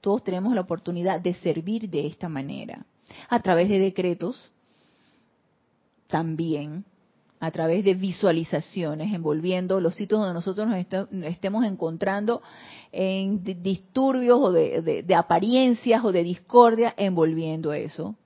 [0.00, 2.86] Todos tenemos la oportunidad de servir de esta manera.
[3.28, 4.50] A través de decretos,
[6.06, 6.84] también,
[7.40, 12.42] a través de visualizaciones, envolviendo los sitios donde nosotros nos estemos encontrando
[12.90, 18.16] en disturbios o de, de, apariencias o de discordia, envolviendo eso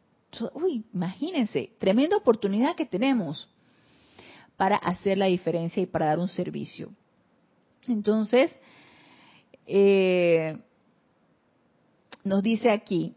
[0.55, 3.49] uy, imagínense, tremenda oportunidad que tenemos
[4.57, 6.91] para hacer la diferencia y para dar un servicio.
[7.89, 8.51] Entonces,
[9.67, 10.57] eh,
[12.25, 13.15] nos dice aquí,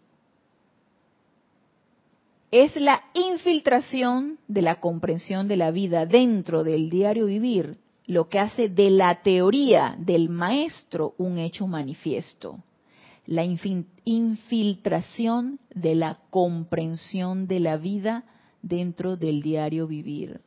[2.51, 7.77] es la infiltración de la comprensión de la vida dentro del diario vivir
[8.07, 12.59] lo que hace de la teoría del maestro un hecho manifiesto
[13.29, 13.45] la
[14.05, 18.23] infiltración de la comprensión de la vida
[18.63, 20.41] dentro del diario vivir.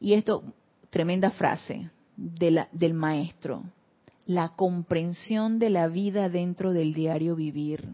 [0.00, 0.44] Y esto,
[0.88, 3.64] tremenda frase del maestro,
[4.28, 7.88] la comprensión de la vida dentro del diario vivir.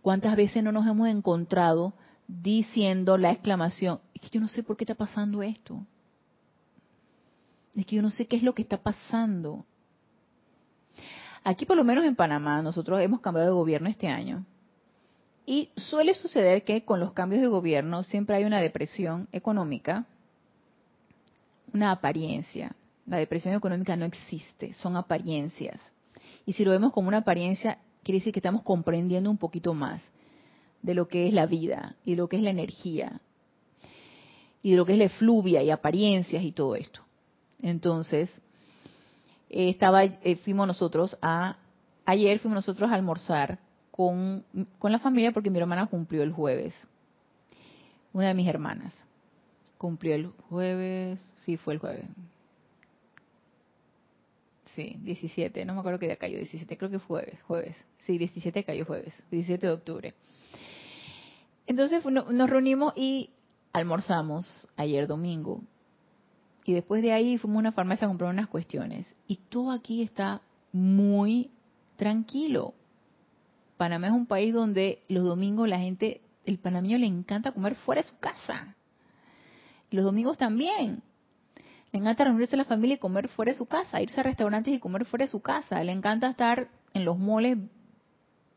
[0.00, 1.92] ¿Cuántas veces no nos hemos encontrado
[2.26, 5.84] diciendo la exclamación, es que yo no sé por qué está pasando esto?
[7.74, 9.66] Es que yo no sé qué es lo que está pasando.
[11.44, 14.46] Aquí por lo menos en Panamá nosotros hemos cambiado de gobierno este año.
[15.44, 20.06] Y suele suceder que con los cambios de gobierno siempre hay una depresión económica,
[21.74, 22.74] una apariencia.
[23.10, 25.80] La depresión económica no existe, son apariencias.
[26.46, 30.00] Y si lo vemos como una apariencia, quiere decir que estamos comprendiendo un poquito más
[30.80, 33.20] de lo que es la vida y lo que es la energía
[34.62, 37.00] y de lo que es la efluvia y apariencias y todo esto.
[37.60, 38.30] Entonces,
[39.48, 41.56] eh, estaba, eh, fuimos nosotros a,
[42.04, 43.58] ayer fuimos nosotros a almorzar
[43.90, 44.44] con,
[44.78, 46.74] con la familia porque mi hermana cumplió el jueves.
[48.12, 48.94] Una de mis hermanas
[49.78, 52.04] cumplió el jueves, sí, fue el jueves.
[54.74, 57.76] Sí, 17, no me acuerdo qué día cayó, 17, creo que jueves, jueves.
[58.06, 60.14] Sí, 17 cayó jueves, 17 de octubre.
[61.66, 63.30] Entonces nos reunimos y
[63.72, 65.60] almorzamos ayer domingo
[66.70, 69.12] y después de ahí fuimos a una farmacia a comprar unas cuestiones.
[69.26, 70.40] Y todo aquí está
[70.72, 71.50] muy
[71.96, 72.74] tranquilo.
[73.76, 78.02] Panamá es un país donde los domingos la gente, el panameño le encanta comer fuera
[78.02, 78.76] de su casa.
[79.90, 81.02] Los domingos también.
[81.92, 84.72] Le encanta reunirse a la familia y comer fuera de su casa, irse a restaurantes
[84.72, 85.82] y comer fuera de su casa.
[85.82, 87.58] Le encanta estar en los moles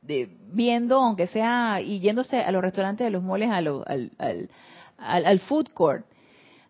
[0.01, 4.49] de, viendo, aunque sea, y yéndose a los restaurantes de los moles al, al,
[4.97, 6.05] al food court.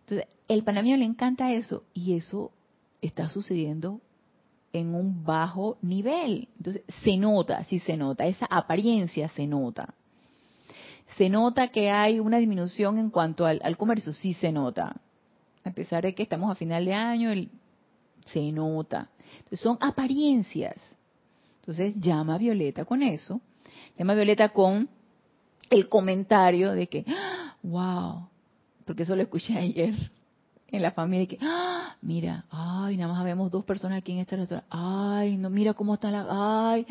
[0.00, 2.52] Entonces, el panameño le encanta eso y eso
[3.00, 4.00] está sucediendo
[4.72, 6.48] en un bajo nivel.
[6.58, 9.94] Entonces, se nota, sí se nota, esa apariencia se nota.
[11.16, 14.96] Se nota que hay una disminución en cuanto al, comercio, sí se nota.
[15.64, 17.30] A pesar de que estamos a final de año,
[18.26, 19.10] se nota.
[19.36, 20.76] Entonces, son apariencias.
[21.60, 23.40] Entonces, llama Violeta con eso.
[23.98, 24.88] Llama Violeta con
[25.70, 27.04] el comentario de que,
[27.62, 28.28] wow,
[28.84, 29.94] porque eso lo escuché ayer
[30.68, 31.96] en la familia que, ¡Ah!
[32.02, 35.94] mira, ay, nada más vemos dos personas aquí en este restaurante, ay, no, mira cómo
[35.94, 36.84] está la, ay,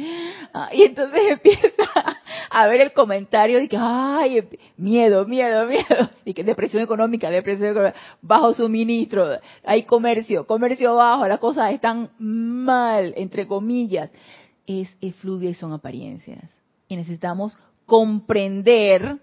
[0.73, 2.12] y entonces empieza
[2.53, 4.47] a ver el comentario de que, ay,
[4.77, 11.27] miedo, miedo, miedo, y que depresión económica, depresión económica, bajo suministro, hay comercio, comercio bajo,
[11.27, 14.11] las cosas están mal, entre comillas.
[14.67, 16.43] es efluvia y son apariencias.
[16.87, 19.17] Y necesitamos comprender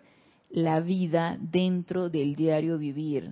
[0.51, 3.31] la vida dentro del diario vivir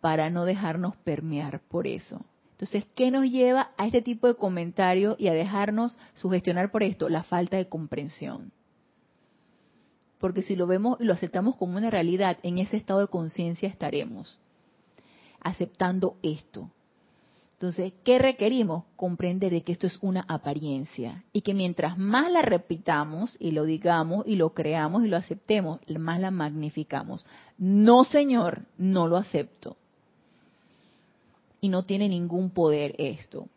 [0.00, 2.24] para no dejarnos permear por eso.
[2.52, 7.08] Entonces, ¿qué nos lleva a este tipo de comentarios y a dejarnos sugestionar por esto?
[7.08, 8.52] La falta de comprensión.
[10.22, 13.68] Porque si lo vemos y lo aceptamos como una realidad, en ese estado de conciencia
[13.68, 14.38] estaremos
[15.40, 16.70] aceptando esto.
[17.54, 18.84] Entonces, ¿qué requerimos?
[18.94, 23.64] Comprender de que esto es una apariencia y que mientras más la repitamos y lo
[23.64, 27.26] digamos y lo creamos y lo aceptemos, más la magnificamos.
[27.58, 29.76] No, Señor, no lo acepto.
[31.60, 33.48] Y no tiene ningún poder esto.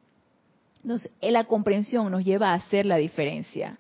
[0.82, 3.78] Entonces, la comprensión nos lleva a hacer la diferencia.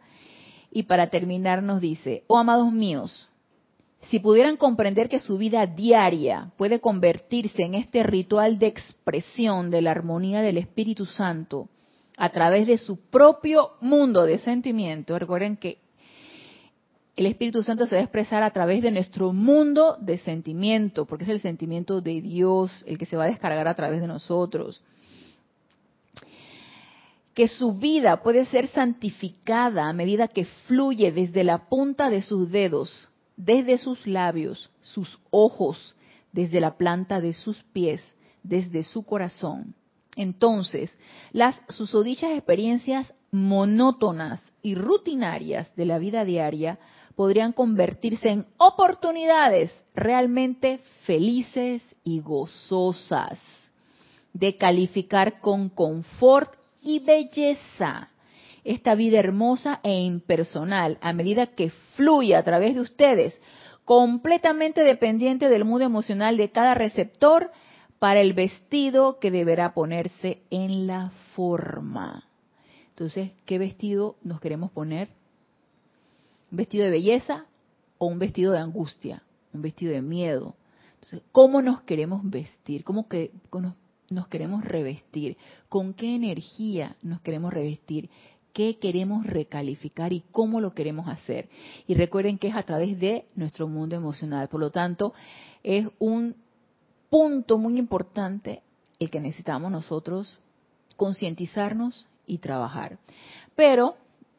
[0.75, 3.29] Y para terminar nos dice, oh amados míos,
[4.09, 9.81] si pudieran comprender que su vida diaria puede convertirse en este ritual de expresión de
[9.81, 11.69] la armonía del Espíritu Santo
[12.17, 15.77] a través de su propio mundo de sentimiento, recuerden que
[17.15, 21.23] el Espíritu Santo se va a expresar a través de nuestro mundo de sentimiento, porque
[21.23, 24.83] es el sentimiento de Dios el que se va a descargar a través de nosotros.
[27.35, 32.49] Que su vida puede ser santificada a medida que fluye desde la punta de sus
[32.49, 35.95] dedos desde sus labios, sus ojos,
[36.31, 38.03] desde la planta de sus pies,
[38.43, 39.75] desde su corazón.
[40.15, 40.97] Entonces,
[41.31, 46.79] las susodichas experiencias monótonas y rutinarias de la vida diaria
[47.15, 53.39] podrían convertirse en oportunidades realmente felices y gozosas
[54.33, 56.53] de calificar con confort
[56.85, 58.09] y belleza
[58.63, 63.39] esta vida hermosa e impersonal a medida que fluye a través de ustedes,
[63.83, 67.51] completamente dependiente del mundo emocional de cada receptor
[67.99, 72.27] para el vestido que deberá ponerse en la forma.
[72.89, 75.09] Entonces, ¿qué vestido nos queremos poner?
[76.51, 77.45] ¿Un vestido de belleza
[77.97, 79.23] o un vestido de angustia?
[79.53, 80.55] ¿Un vestido de miedo?
[80.95, 82.83] Entonces, ¿cómo nos queremos vestir?
[82.83, 83.31] ¿Cómo que
[84.09, 85.37] nos queremos revestir?
[85.69, 88.09] ¿Con qué energía nos queremos revestir?
[88.55, 91.49] qué queremos recalificar y cómo lo queremos hacer.
[91.87, 94.47] Y recuerden que es a través de nuestro mundo emocional.
[94.47, 95.13] Por lo tanto,
[95.61, 96.37] es un
[97.09, 98.61] punto muy importante
[98.97, 100.39] el que necesitamos nosotros
[100.95, 102.97] concientizarnos y trabajar.
[103.57, 103.97] Pero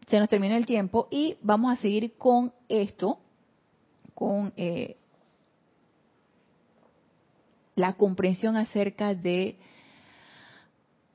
[0.09, 3.19] se nos termina el tiempo y vamos a seguir con esto,
[4.15, 4.97] con eh,
[7.77, 9.57] la comprensión acerca de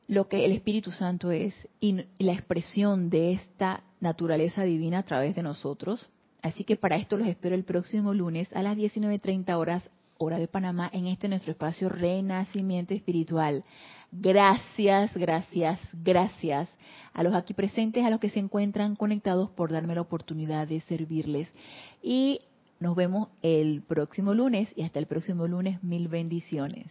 [0.07, 5.35] lo que el Espíritu Santo es y la expresión de esta naturaleza divina a través
[5.35, 6.09] de nosotros.
[6.41, 10.47] Así que para esto los espero el próximo lunes a las 19.30 horas, hora de
[10.47, 13.63] Panamá, en este nuestro espacio Renacimiento Espiritual.
[14.11, 16.69] Gracias, gracias, gracias
[17.13, 20.81] a los aquí presentes, a los que se encuentran conectados por darme la oportunidad de
[20.81, 21.47] servirles.
[22.03, 22.41] Y
[22.81, 26.87] nos vemos el próximo lunes y hasta el próximo lunes, mil bendiciones.